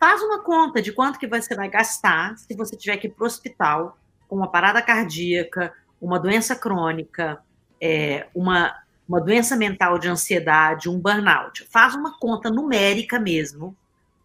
Faz 0.00 0.22
uma 0.22 0.42
conta 0.42 0.80
de 0.80 0.92
quanto 0.92 1.18
que 1.18 1.26
você 1.26 1.54
vai 1.54 1.68
gastar 1.68 2.34
se 2.38 2.56
você 2.56 2.74
tiver 2.74 2.96
que 2.96 3.06
ir 3.06 3.10
para 3.10 3.22
o 3.22 3.26
hospital 3.26 3.98
com 4.26 4.36
uma 4.36 4.50
parada 4.50 4.80
cardíaca, 4.80 5.74
uma 6.00 6.18
doença 6.18 6.56
crônica, 6.56 7.44
é, 7.78 8.26
uma, 8.34 8.74
uma 9.06 9.20
doença 9.20 9.54
mental 9.56 9.98
de 9.98 10.08
ansiedade, 10.08 10.88
um 10.88 10.98
burnout. 10.98 11.66
Faz 11.70 11.94
uma 11.94 12.18
conta 12.18 12.48
numérica 12.48 13.20
mesmo, 13.20 13.76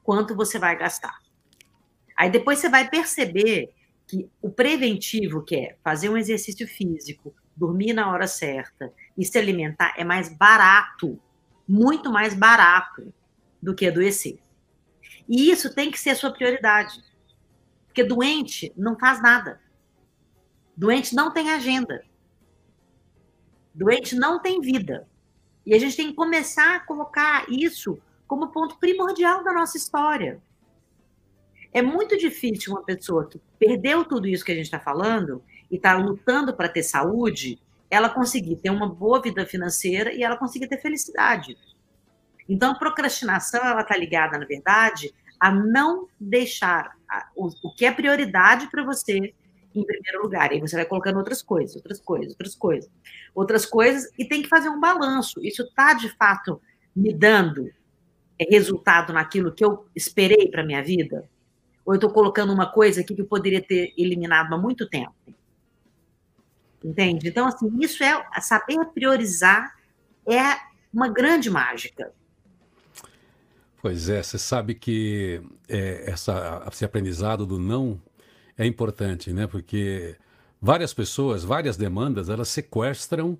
quanto 0.01 0.33
você 0.33 0.57
vai 0.57 0.77
gastar. 0.77 1.19
Aí 2.17 2.29
depois 2.29 2.59
você 2.59 2.69
vai 2.69 2.89
perceber 2.89 3.73
que 4.07 4.29
o 4.41 4.49
preventivo, 4.49 5.43
que 5.43 5.57
é 5.57 5.75
fazer 5.83 6.07
um 6.07 6.15
exercício 6.15 6.65
físico, 6.65 7.35
dormir 7.53 7.91
na 7.91 8.09
hora 8.09 8.27
certa 8.27 8.93
e 9.17 9.25
se 9.25 9.37
alimentar, 9.37 9.93
é 9.97 10.05
mais 10.05 10.29
barato, 10.29 11.19
muito 11.67 12.09
mais 12.09 12.33
barato 12.33 13.13
do 13.61 13.75
que 13.75 13.87
adoecer. 13.87 14.44
E 15.27 15.49
isso 15.49 15.73
tem 15.73 15.91
que 15.91 15.99
ser 15.99 16.11
a 16.11 16.15
sua 16.15 16.31
prioridade. 16.31 17.03
Porque 17.87 18.03
doente 18.03 18.73
não 18.75 18.97
faz 18.97 19.21
nada. 19.21 19.59
Doente 20.75 21.15
não 21.15 21.31
tem 21.31 21.51
agenda. 21.51 22.03
Doente 23.73 24.15
não 24.15 24.41
tem 24.41 24.61
vida. 24.61 25.07
E 25.65 25.73
a 25.73 25.79
gente 25.79 25.95
tem 25.95 26.07
que 26.09 26.13
começar 26.13 26.75
a 26.75 26.79
colocar 26.79 27.45
isso 27.49 27.97
como 28.27 28.49
ponto 28.49 28.77
primordial 28.77 29.43
da 29.43 29.53
nossa 29.53 29.77
história. 29.77 30.41
É 31.73 31.81
muito 31.81 32.17
difícil 32.17 32.73
uma 32.73 32.83
pessoa 32.83 33.27
que 33.27 33.41
perdeu 33.59 34.05
tudo 34.05 34.27
isso 34.27 34.45
que 34.45 34.51
a 34.51 34.55
gente 34.55 34.65
está 34.65 34.79
falando 34.79 35.43
e 35.69 35.75
está 35.75 35.97
lutando 35.97 36.55
para 36.55 36.69
ter 36.69 36.83
saúde, 36.83 37.59
ela 37.89 38.09
conseguir 38.09 38.57
ter 38.57 38.69
uma 38.69 38.87
boa 38.87 39.21
vida 39.21 39.45
financeira 39.45 40.13
e 40.13 40.23
ela 40.23 40.37
conseguir 40.37 40.67
ter 40.67 40.81
felicidade. 40.81 41.57
Então, 42.47 42.71
a 42.71 42.79
procrastinação 42.79 43.61
ela 43.65 43.81
está 43.81 43.97
ligada, 43.97 44.37
na 44.37 44.45
verdade, 44.45 45.13
a 45.39 45.51
não 45.51 46.07
deixar 46.19 46.95
o, 47.35 47.49
o 47.63 47.73
que 47.75 47.85
é 47.85 47.91
prioridade 47.91 48.69
para 48.69 48.83
você 48.83 49.33
em 49.73 49.85
primeiro 49.85 50.21
lugar. 50.21 50.53
E 50.53 50.59
você 50.59 50.75
vai 50.75 50.85
colocando 50.85 51.17
outras 51.17 51.41
coisas, 51.41 51.75
outras 51.75 51.99
coisas, 51.99 52.29
outras 52.29 52.55
coisas, 52.55 52.91
outras 53.33 53.65
coisas, 53.65 54.09
e 54.17 54.25
tem 54.25 54.41
que 54.41 54.47
fazer 54.47 54.69
um 54.69 54.79
balanço. 54.79 55.43
Isso 55.43 55.63
está, 55.63 55.93
de 55.93 56.09
fato, 56.15 56.61
me 56.95 57.13
dando 57.13 57.69
resultado 58.39 59.13
naquilo 59.13 59.51
que 59.51 59.63
eu 59.63 59.85
esperei 59.95 60.49
para 60.49 60.63
minha 60.63 60.83
vida? 60.83 61.29
Ou 61.85 61.93
eu 61.93 61.97
estou 61.97 62.11
colocando 62.11 62.51
uma 62.53 62.71
coisa 62.71 63.01
aqui 63.01 63.13
que 63.13 63.21
eu 63.21 63.27
poderia 63.27 63.61
ter 63.61 63.93
eliminado 63.97 64.53
há 64.53 64.57
muito 64.57 64.89
tempo? 64.89 65.13
Entende? 66.83 67.27
Então, 67.27 67.47
assim, 67.47 67.71
isso 67.79 68.03
é 68.03 68.25
saber 68.41 68.83
priorizar 68.93 69.73
é 70.27 70.57
uma 70.93 71.07
grande 71.07 71.49
mágica. 71.49 72.11
Pois 73.85 74.09
é, 74.09 74.23
você 74.23 74.39
sabe 74.39 74.73
que 74.73 75.39
é, 75.69 76.09
essa, 76.09 76.67
esse 76.71 76.83
aprendizado 76.83 77.45
do 77.45 77.59
não 77.59 78.01
é 78.57 78.65
importante, 78.65 79.31
né? 79.31 79.45
Porque 79.45 80.15
várias 80.59 80.91
pessoas, 80.91 81.43
várias 81.43 81.77
demandas, 81.77 82.27
elas 82.27 82.49
sequestram, 82.49 83.37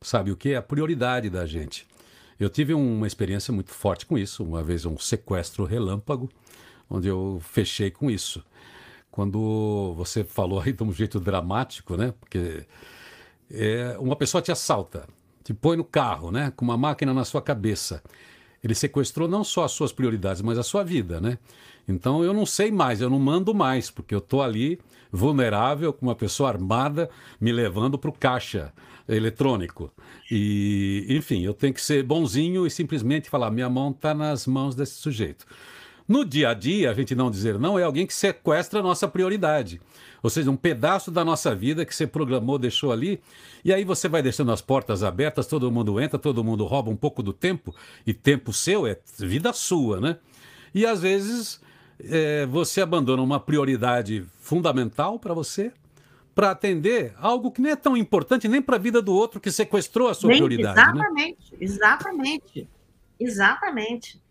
sabe 0.00 0.30
o 0.30 0.36
que? 0.36 0.54
A 0.54 0.62
prioridade 0.62 1.28
da 1.28 1.44
gente. 1.44 1.86
Eu 2.40 2.48
tive 2.48 2.72
uma 2.72 3.06
experiência 3.06 3.52
muito 3.52 3.70
forte 3.70 4.06
com 4.06 4.16
isso, 4.16 4.42
uma 4.42 4.62
vez 4.62 4.86
um 4.86 4.96
sequestro 4.96 5.66
relâmpago 5.66 6.30
onde 6.88 7.08
eu 7.08 7.38
fechei 7.42 7.90
com 7.90 8.10
isso. 8.10 8.42
Quando 9.10 9.92
você 9.94 10.24
falou 10.24 10.58
aí 10.58 10.72
de 10.72 10.82
um 10.82 10.90
jeito 10.90 11.20
dramático, 11.20 11.98
né? 11.98 12.14
Porque 12.18 12.66
é, 13.50 13.94
uma 13.98 14.16
pessoa 14.16 14.40
te 14.40 14.50
assalta, 14.50 15.06
te 15.44 15.52
põe 15.52 15.76
no 15.76 15.84
carro, 15.84 16.30
né? 16.30 16.50
Com 16.56 16.64
uma 16.64 16.78
máquina 16.78 17.12
na 17.12 17.26
sua 17.26 17.42
cabeça. 17.42 18.02
Ele 18.62 18.74
sequestrou 18.74 19.26
não 19.26 19.42
só 19.42 19.64
as 19.64 19.72
suas 19.72 19.92
prioridades, 19.92 20.40
mas 20.40 20.58
a 20.58 20.62
sua 20.62 20.84
vida, 20.84 21.20
né? 21.20 21.38
Então 21.86 22.22
eu 22.22 22.32
não 22.32 22.46
sei 22.46 22.70
mais, 22.70 23.00
eu 23.00 23.10
não 23.10 23.18
mando 23.18 23.52
mais, 23.52 23.90
porque 23.90 24.14
eu 24.14 24.20
estou 24.20 24.40
ali 24.40 24.78
vulnerável 25.10 25.92
com 25.92 26.06
uma 26.06 26.14
pessoa 26.14 26.48
armada 26.48 27.10
me 27.40 27.52
levando 27.52 27.98
para 27.98 28.10
o 28.10 28.12
caixa 28.12 28.72
eletrônico. 29.08 29.90
E, 30.30 31.06
enfim, 31.08 31.42
eu 31.42 31.52
tenho 31.52 31.74
que 31.74 31.82
ser 31.82 32.02
bonzinho 32.02 32.66
e 32.66 32.70
simplesmente 32.70 33.28
falar: 33.28 33.50
minha 33.50 33.68
mão 33.68 33.90
está 33.90 34.14
nas 34.14 34.46
mãos 34.46 34.74
desse 34.74 34.94
sujeito. 34.94 35.44
No 36.12 36.26
dia 36.26 36.50
a 36.50 36.54
dia, 36.54 36.90
a 36.90 36.92
gente 36.92 37.14
não 37.14 37.30
dizer 37.30 37.58
não 37.58 37.78
é 37.78 37.84
alguém 37.84 38.06
que 38.06 38.12
sequestra 38.12 38.80
a 38.80 38.82
nossa 38.82 39.08
prioridade. 39.08 39.80
Ou 40.22 40.28
seja, 40.28 40.50
um 40.50 40.56
pedaço 40.56 41.10
da 41.10 41.24
nossa 41.24 41.54
vida 41.54 41.86
que 41.86 41.96
você 41.96 42.06
programou, 42.06 42.58
deixou 42.58 42.92
ali, 42.92 43.18
e 43.64 43.72
aí 43.72 43.82
você 43.82 44.10
vai 44.10 44.20
deixando 44.20 44.52
as 44.52 44.60
portas 44.60 45.02
abertas, 45.02 45.46
todo 45.46 45.72
mundo 45.72 45.98
entra, 45.98 46.18
todo 46.18 46.44
mundo 46.44 46.66
rouba 46.66 46.90
um 46.90 46.96
pouco 46.96 47.22
do 47.22 47.32
tempo, 47.32 47.74
e 48.06 48.12
tempo 48.12 48.52
seu 48.52 48.86
é 48.86 48.98
vida 49.18 49.54
sua, 49.54 50.02
né? 50.02 50.18
E 50.74 50.84
às 50.84 51.00
vezes 51.00 51.62
é, 51.98 52.44
você 52.44 52.82
abandona 52.82 53.22
uma 53.22 53.40
prioridade 53.40 54.22
fundamental 54.38 55.18
para 55.18 55.32
você 55.32 55.72
para 56.34 56.50
atender 56.50 57.14
algo 57.16 57.50
que 57.50 57.62
nem 57.62 57.72
é 57.72 57.76
tão 57.76 57.96
importante 57.96 58.46
nem 58.48 58.60
para 58.60 58.76
a 58.76 58.78
vida 58.78 59.00
do 59.00 59.14
outro 59.14 59.40
que 59.40 59.50
sequestrou 59.50 60.10
a 60.10 60.14
sua 60.14 60.28
nem, 60.28 60.36
prioridade. 60.36 60.78
Exatamente, 60.78 61.52
né? 61.52 61.58
exatamente, 61.58 62.68
exatamente. 63.18 64.21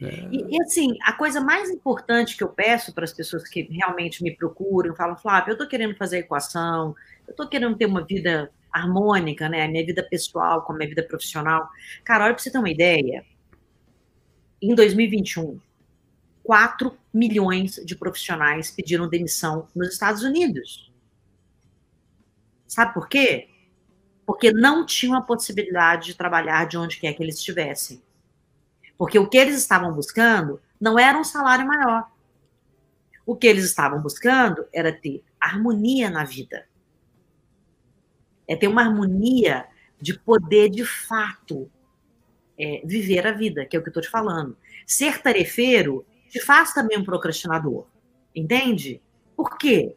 É... 0.00 0.28
E, 0.30 0.56
e, 0.56 0.62
assim, 0.62 0.96
a 1.02 1.12
coisa 1.12 1.40
mais 1.40 1.70
importante 1.70 2.36
que 2.36 2.44
eu 2.44 2.48
peço 2.48 2.92
para 2.92 3.04
as 3.04 3.12
pessoas 3.12 3.48
que 3.48 3.62
realmente 3.62 4.22
me 4.22 4.34
procuram, 4.34 4.94
falam, 4.94 5.16
Flávio, 5.16 5.50
eu 5.50 5.54
estou 5.54 5.66
querendo 5.66 5.96
fazer 5.96 6.18
equação, 6.18 6.94
eu 7.26 7.30
estou 7.30 7.48
querendo 7.48 7.76
ter 7.76 7.86
uma 7.86 8.04
vida 8.04 8.50
harmônica, 8.70 9.48
né? 9.48 9.66
Minha 9.66 9.86
vida 9.86 10.02
pessoal 10.02 10.62
com 10.62 10.72
a 10.72 10.76
minha 10.76 10.88
vida 10.88 11.02
profissional. 11.02 11.68
Cara, 12.04 12.24
olha 12.24 12.34
para 12.34 12.42
você 12.42 12.50
ter 12.50 12.58
uma 12.58 12.70
ideia. 12.70 13.24
Em 14.60 14.74
2021, 14.74 15.58
4 16.42 16.96
milhões 17.12 17.76
de 17.84 17.96
profissionais 17.96 18.70
pediram 18.70 19.08
demissão 19.08 19.66
nos 19.74 19.88
Estados 19.88 20.22
Unidos. 20.22 20.92
Sabe 22.68 22.92
por 22.92 23.08
quê? 23.08 23.48
Porque 24.26 24.52
não 24.52 24.84
tinham 24.84 25.16
a 25.16 25.22
possibilidade 25.22 26.06
de 26.06 26.14
trabalhar 26.14 26.66
de 26.66 26.76
onde 26.76 26.98
quer 26.98 27.14
que 27.14 27.22
eles 27.22 27.36
estivessem. 27.36 28.02
Porque 28.96 29.18
o 29.18 29.28
que 29.28 29.36
eles 29.36 29.56
estavam 29.56 29.92
buscando 29.92 30.60
não 30.80 30.98
era 30.98 31.18
um 31.18 31.24
salário 31.24 31.66
maior. 31.66 32.10
O 33.24 33.36
que 33.36 33.46
eles 33.46 33.64
estavam 33.64 34.00
buscando 34.00 34.66
era 34.72 34.92
ter 34.92 35.24
harmonia 35.40 36.10
na 36.10 36.24
vida. 36.24 36.66
É 38.46 38.54
ter 38.54 38.68
uma 38.68 38.82
harmonia 38.82 39.66
de 40.00 40.18
poder, 40.18 40.70
de 40.70 40.84
fato, 40.84 41.70
é, 42.58 42.82
viver 42.84 43.26
a 43.26 43.32
vida, 43.32 43.66
que 43.66 43.76
é 43.76 43.78
o 43.78 43.82
que 43.82 43.88
eu 43.88 43.90
estou 43.90 44.02
te 44.02 44.08
falando. 44.08 44.56
Ser 44.86 45.20
tarefeiro 45.20 46.06
te 46.28 46.40
faz 46.40 46.72
também 46.72 46.98
um 46.98 47.04
procrastinador. 47.04 47.86
Entende? 48.34 49.02
Por 49.36 49.58
quê? 49.58 49.96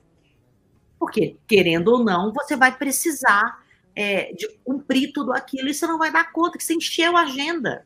Porque, 0.98 1.38
querendo 1.48 1.90
ou 1.90 2.04
não, 2.04 2.34
você 2.34 2.56
vai 2.56 2.76
precisar 2.76 3.64
é, 3.96 4.34
de 4.34 4.48
cumprir 4.64 5.14
tudo 5.14 5.32
aquilo 5.32 5.70
e 5.70 5.74
você 5.74 5.86
não 5.86 5.98
vai 5.98 6.12
dar 6.12 6.32
conta, 6.32 6.58
que 6.58 6.64
você 6.64 6.74
encheu 6.74 7.16
a 7.16 7.22
agenda. 7.22 7.86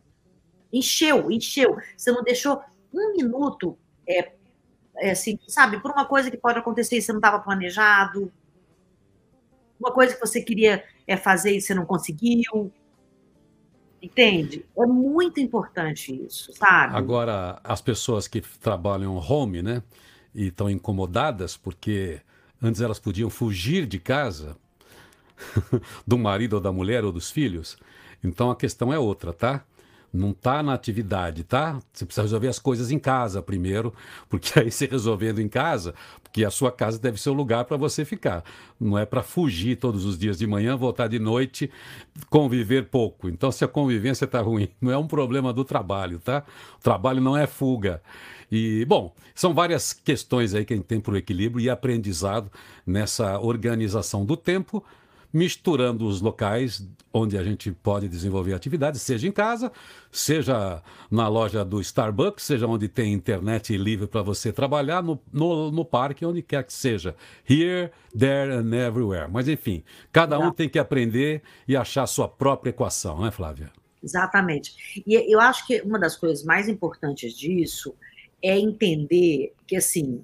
Encheu, 0.74 1.32
encheu. 1.32 1.78
Você 1.96 2.12
não 2.12 2.24
deixou 2.24 2.62
um 2.94 3.14
minuto, 3.14 3.78
é, 4.08 4.34
é 4.98 5.12
assim, 5.12 5.40
sabe, 5.48 5.80
por 5.80 5.92
uma 5.92 6.06
coisa 6.06 6.32
que 6.32 6.38
pode 6.38 6.60
acontecer 6.60 6.98
e 6.98 7.02
você 7.02 7.12
não 7.12 7.20
estava 7.20 7.40
planejado, 7.40 8.32
uma 9.80 9.92
coisa 9.92 10.14
que 10.14 10.20
você 10.20 10.42
queria 10.42 10.84
é, 11.06 11.16
fazer 11.16 11.56
e 11.56 11.62
você 11.62 11.74
não 11.74 11.86
conseguiu. 11.86 12.72
Entende? 14.02 14.66
É 14.78 14.86
muito 14.86 15.40
importante 15.40 16.14
isso, 16.26 16.52
sabe? 16.54 16.96
Agora, 16.96 17.60
as 17.64 17.82
pessoas 17.82 18.28
que 18.28 18.42
trabalham 18.42 19.16
home, 19.16 19.62
né, 19.62 19.82
e 20.34 20.48
estão 20.48 20.70
incomodadas 20.70 21.56
porque 21.56 22.20
antes 22.62 22.82
elas 22.82 23.00
podiam 23.00 23.30
fugir 23.30 23.86
de 23.86 24.00
casa 24.00 24.58
do 26.08 26.18
marido 26.18 26.54
ou 26.54 26.60
da 26.60 26.72
mulher 26.72 27.04
ou 27.04 27.12
dos 27.12 27.30
filhos. 27.30 27.78
Então 28.24 28.50
a 28.50 28.56
questão 28.56 28.92
é 28.92 28.98
outra, 28.98 29.32
tá? 29.32 29.64
Não 30.13 30.30
está 30.30 30.62
na 30.62 30.73
atividade, 30.73 31.43
tá? 31.43 31.80
Você 31.91 32.06
precisa 32.06 32.21
resolver 32.21 32.47
as 32.47 32.60
coisas 32.60 32.91
em 32.91 32.99
casa 32.99 33.41
primeiro, 33.41 33.91
porque 34.30 34.60
aí 34.60 34.69
você 34.69 34.86
resolvendo 34.86 35.39
em 35.39 35.47
casa, 35.47 35.95
porque 36.21 36.45
a 36.45 36.52
sua 36.52 36.71
casa 36.71 36.99
deve 36.99 37.19
ser 37.19 37.32
o 37.32 37.34
lugar 37.34 37.65
para 37.65 37.78
você 37.78 38.06
ficar. 38.06 38.43
Não 38.80 38.95
é 38.97 39.08
para 39.08 39.23
fugir 39.23 39.78
todos 39.78 40.06
os 40.06 40.15
dias 40.15 40.38
de 40.38 40.45
manhã, 40.45 40.78
voltar 40.78 41.08
de 41.08 41.17
noite, 41.17 41.71
conviver 42.30 42.89
pouco. 42.89 43.28
Então, 43.28 43.52
se 43.52 43.65
a 43.65 43.67
convivência 43.67 44.26
está 44.26 44.39
ruim, 44.39 44.69
não 44.80 44.91
é 44.91 44.97
um 44.97 45.08
problema 45.08 45.52
do 45.52 45.65
trabalho, 45.65 46.19
tá? 46.19 46.43
O 46.78 46.84
trabalho 46.84 47.19
não 47.19 47.36
é 47.36 47.47
fuga. 47.47 47.99
E, 48.52 48.86
bom, 48.86 49.12
são 49.34 49.52
várias 49.52 49.93
questões 49.93 50.54
aí 50.54 50.63
que 50.63 50.73
a 50.73 50.78
gente 50.78 50.86
tem 50.86 50.99
para 50.99 51.13
o 51.13 51.17
equilíbrio 51.17 51.63
e 51.63 51.71
aprendizado 51.71 52.52
nessa 52.86 53.39
organização 53.39 54.23
do 54.23 54.38
tempo 54.38 54.84
misturando 55.34 56.06
os 56.06 56.22
locais 56.22 56.88
onde 57.12 57.38
a 57.38 57.43
gente 57.43 57.72
pode 57.72 58.08
desenvolver 58.08 58.54
atividades, 58.54 59.02
seja 59.02 59.28
em 59.28 59.32
casa, 59.32 59.72
seja 60.12 60.82
na 61.10 61.28
loja 61.28 61.65
do 61.65 61.82
Starbucks, 61.82 62.43
seja 62.43 62.67
onde 62.67 62.88
tem 62.88 63.13
internet 63.13 63.76
livre 63.76 64.08
para 64.08 64.22
você 64.22 64.54
trabalhar, 64.54 65.02
no, 65.02 65.19
no, 65.32 65.72
no, 65.72 65.84
parque, 65.84 66.26
onde 66.26 66.41
quer 66.41 66.63
que 66.63 66.74
seja. 66.74 67.15
Here, 67.50 67.91
there 68.17 68.54
and 68.54 68.74
everywhere. 68.76 69.28
Mas, 69.32 69.48
enfim, 69.48 69.84
cada 70.12 70.38
um 70.38 70.52
tem 70.52 70.69
que 70.69 70.80
aprender 70.80 71.41
e 71.67 71.76
achar 71.76 72.04
a 72.04 72.08
sua 72.08 72.28
própria 72.28 72.69
equação, 72.69 73.22
né, 73.22 73.32
Flávia? 73.32 73.72
Exatamente. 74.04 75.04
E 75.06 75.34
eu 75.34 75.39
acho 75.39 75.65
que 75.65 75.82
uma 75.82 75.98
das 75.98 76.15
coisas 76.15 76.43
mais 76.43 76.67
importantes 76.67 77.34
disso 77.34 77.96
é 78.41 78.60
entender 78.60 79.54
que, 79.65 79.76
assim, 79.76 80.24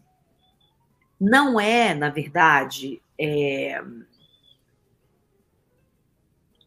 não 1.19 1.59
é, 1.59 1.93
na 1.93 2.09
verdade, 2.09 3.01
é, 3.17 3.81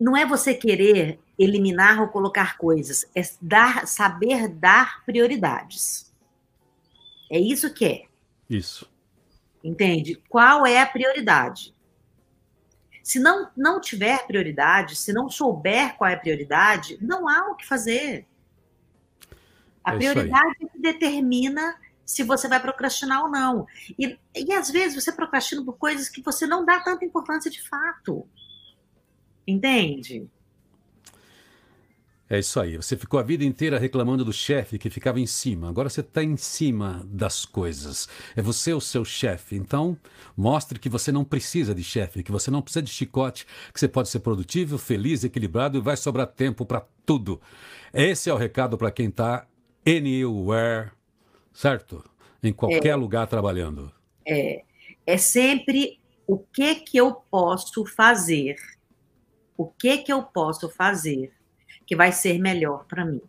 não 0.02 0.16
é 0.16 0.26
você 0.26 0.52
querer 0.52 1.20
eliminar 1.38 2.00
ou 2.00 2.08
colocar 2.08 2.58
coisas, 2.58 3.06
é 3.14 3.22
dar, 3.40 3.86
saber 3.86 4.48
dar 4.48 5.04
prioridades. 5.04 6.12
É 7.30 7.38
isso 7.38 7.72
que 7.72 7.84
é. 7.84 8.04
Isso. 8.50 8.90
Entende? 9.62 10.20
Qual 10.28 10.66
é 10.66 10.80
a 10.80 10.86
prioridade? 10.86 11.72
Se 13.00 13.20
não, 13.20 13.48
não 13.56 13.80
tiver 13.80 14.26
prioridade, 14.26 14.96
se 14.96 15.12
não 15.12 15.30
souber 15.30 15.96
qual 15.96 16.10
é 16.10 16.14
a 16.14 16.18
prioridade, 16.18 16.98
não 17.00 17.28
há 17.28 17.52
o 17.52 17.54
que 17.54 17.64
fazer. 17.64 18.26
A 19.84 19.94
é 19.94 19.98
prioridade 19.98 20.56
é 20.62 20.66
que 20.66 20.80
determina 20.80 21.76
se 22.04 22.24
você 22.24 22.48
vai 22.48 22.60
procrastinar 22.60 23.22
ou 23.22 23.30
não. 23.30 23.66
E, 23.96 24.18
e 24.34 24.52
às 24.52 24.68
vezes 24.68 25.02
você 25.02 25.12
procrastina 25.12 25.64
por 25.64 25.78
coisas 25.78 26.08
que 26.08 26.20
você 26.20 26.44
não 26.44 26.64
dá 26.64 26.80
tanta 26.80 27.04
importância 27.04 27.50
de 27.50 27.62
fato. 27.62 28.28
Entende? 29.46 30.28
É 32.32 32.38
isso 32.38 32.58
aí. 32.58 32.78
Você 32.78 32.96
ficou 32.96 33.20
a 33.20 33.22
vida 33.22 33.44
inteira 33.44 33.78
reclamando 33.78 34.24
do 34.24 34.32
chefe 34.32 34.78
que 34.78 34.88
ficava 34.88 35.20
em 35.20 35.26
cima. 35.26 35.68
Agora 35.68 35.90
você 35.90 36.00
está 36.00 36.24
em 36.24 36.34
cima 36.38 37.06
das 37.06 37.44
coisas. 37.44 38.08
É 38.34 38.40
você 38.40 38.72
o 38.72 38.80
seu 38.80 39.04
chefe. 39.04 39.54
Então, 39.54 39.98
mostre 40.34 40.78
que 40.78 40.88
você 40.88 41.12
não 41.12 41.24
precisa 41.24 41.74
de 41.74 41.84
chefe, 41.84 42.22
que 42.22 42.32
você 42.32 42.50
não 42.50 42.62
precisa 42.62 42.82
de 42.82 42.90
chicote, 42.90 43.44
que 43.70 43.78
você 43.78 43.86
pode 43.86 44.08
ser 44.08 44.20
produtivo, 44.20 44.78
feliz, 44.78 45.24
equilibrado 45.24 45.76
e 45.76 45.82
vai 45.82 45.94
sobrar 45.94 46.26
tempo 46.26 46.64
para 46.64 46.86
tudo. 47.04 47.38
Esse 47.92 48.30
é 48.30 48.32
o 48.32 48.38
recado 48.38 48.78
para 48.78 48.90
quem 48.90 49.08
está 49.08 49.46
anywhere, 49.86 50.90
certo? 51.52 52.02
Em 52.42 52.54
qualquer 52.54 52.92
é, 52.92 52.96
lugar 52.96 53.26
trabalhando. 53.26 53.92
É. 54.26 54.62
É 55.06 55.18
sempre 55.18 56.00
o 56.26 56.38
que 56.38 56.76
que 56.76 56.96
eu 56.96 57.12
posso 57.30 57.84
fazer 57.84 58.56
o 59.56 59.66
que 59.66 59.98
que 59.98 60.12
eu 60.12 60.22
posso 60.22 60.68
fazer 60.68 61.32
que 61.86 61.96
vai 61.96 62.12
ser 62.12 62.38
melhor 62.38 62.84
para 62.86 63.04
mim. 63.04 63.20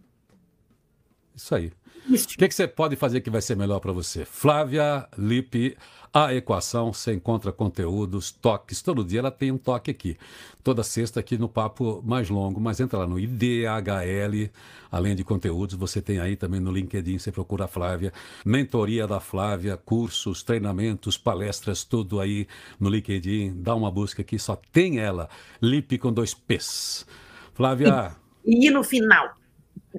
Isso 1.36 1.56
aí. 1.56 1.72
Isso. 2.10 2.26
O 2.26 2.38
que, 2.38 2.48
que 2.48 2.54
você 2.56 2.68
pode 2.68 2.96
fazer 2.96 3.22
que 3.22 3.30
vai 3.30 3.42
ser 3.42 3.56
melhor 3.56 3.80
para 3.80 3.92
você? 3.92 4.26
Flávia 4.26 5.08
Lipe, 5.18 5.78
a 6.14 6.34
equação, 6.34 6.92
você 6.92 7.14
encontra 7.14 7.52
conteúdos, 7.52 8.30
toques, 8.30 8.82
todo 8.82 9.06
dia 9.06 9.20
ela 9.20 9.32
tem 9.32 9.52
um 9.52 9.58
toque 9.58 9.90
aqui. 9.90 10.18
Toda 10.62 10.84
sexta 10.84 11.20
aqui 11.22 11.38
no 11.38 11.48
Papo 11.48 12.04
Mais 12.06 12.30
Longo, 12.30 12.60
mas 12.60 12.80
entra 12.80 13.00
lá 13.00 13.08
no 13.08 13.18
IDHL, 13.18 14.52
além 14.92 15.16
de 15.16 15.24
conteúdos, 15.24 15.76
você 15.76 16.02
tem 16.02 16.20
aí 16.20 16.36
também 16.36 16.60
no 16.60 16.72
LinkedIn, 16.72 17.18
você 17.18 17.32
procura 17.32 17.66
a 17.66 17.68
Flávia, 17.68 18.12
mentoria 18.46 19.08
da 19.08 19.20
Flávia, 19.20 19.78
cursos, 19.78 20.44
treinamentos, 20.44 21.18
palestras, 21.18 21.86
tudo 21.86 22.20
aí 22.20 22.48
no 22.80 22.90
LinkedIn, 22.90 23.62
dá 23.62 23.74
uma 23.74 23.90
busca 23.90 24.22
aqui, 24.22 24.38
só 24.38 24.58
tem 24.72 25.00
ela, 25.00 25.30
Lipe 25.62 25.98
com 25.98 26.12
dois 26.12 26.34
P's. 26.34 27.08
Flávia... 27.54 28.16
E, 28.46 28.68
e 28.68 28.72
no 28.72 28.84
final. 28.84 29.36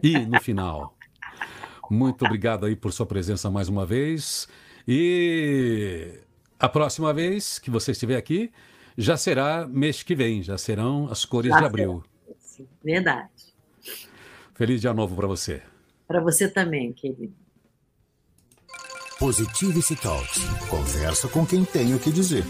E 0.03 0.19
no 0.19 0.39
final. 0.41 0.95
Muito 1.95 2.25
obrigado 2.25 2.67
aí 2.67 2.75
por 2.75 2.93
sua 2.93 3.07
presença 3.07 3.49
mais 3.49 3.69
uma 3.69 3.87
vez. 3.87 4.49
E 4.87 6.21
a 6.59 6.69
próxima 6.69 7.15
vez 7.15 7.59
que 7.61 7.71
você 7.71 7.93
estiver 7.93 8.17
aqui 8.17 8.51
já 8.99 9.17
será 9.17 9.67
mês 9.67 10.03
que 10.03 10.15
vem, 10.15 10.43
já 10.43 10.59
serão 10.59 11.09
as 11.11 11.25
cores 11.25 11.53
já 11.53 11.61
de 11.61 11.65
abril. 11.65 12.03
Será. 12.39 12.69
Verdade. 12.83 13.31
Feliz 14.55 14.81
dia 14.81 14.93
novo 14.93 15.15
para 15.15 15.27
você. 15.27 15.63
Para 16.07 16.21
você 16.21 16.49
também, 16.49 16.93
querido. 16.93 17.35
Positivity 19.19 19.97
Talks. 19.97 20.43
Conversa 20.69 21.29
com 21.29 21.47
quem 21.47 21.65
tem 21.65 21.95
o 21.95 22.01
que 22.01 22.11
dizer. 22.11 22.45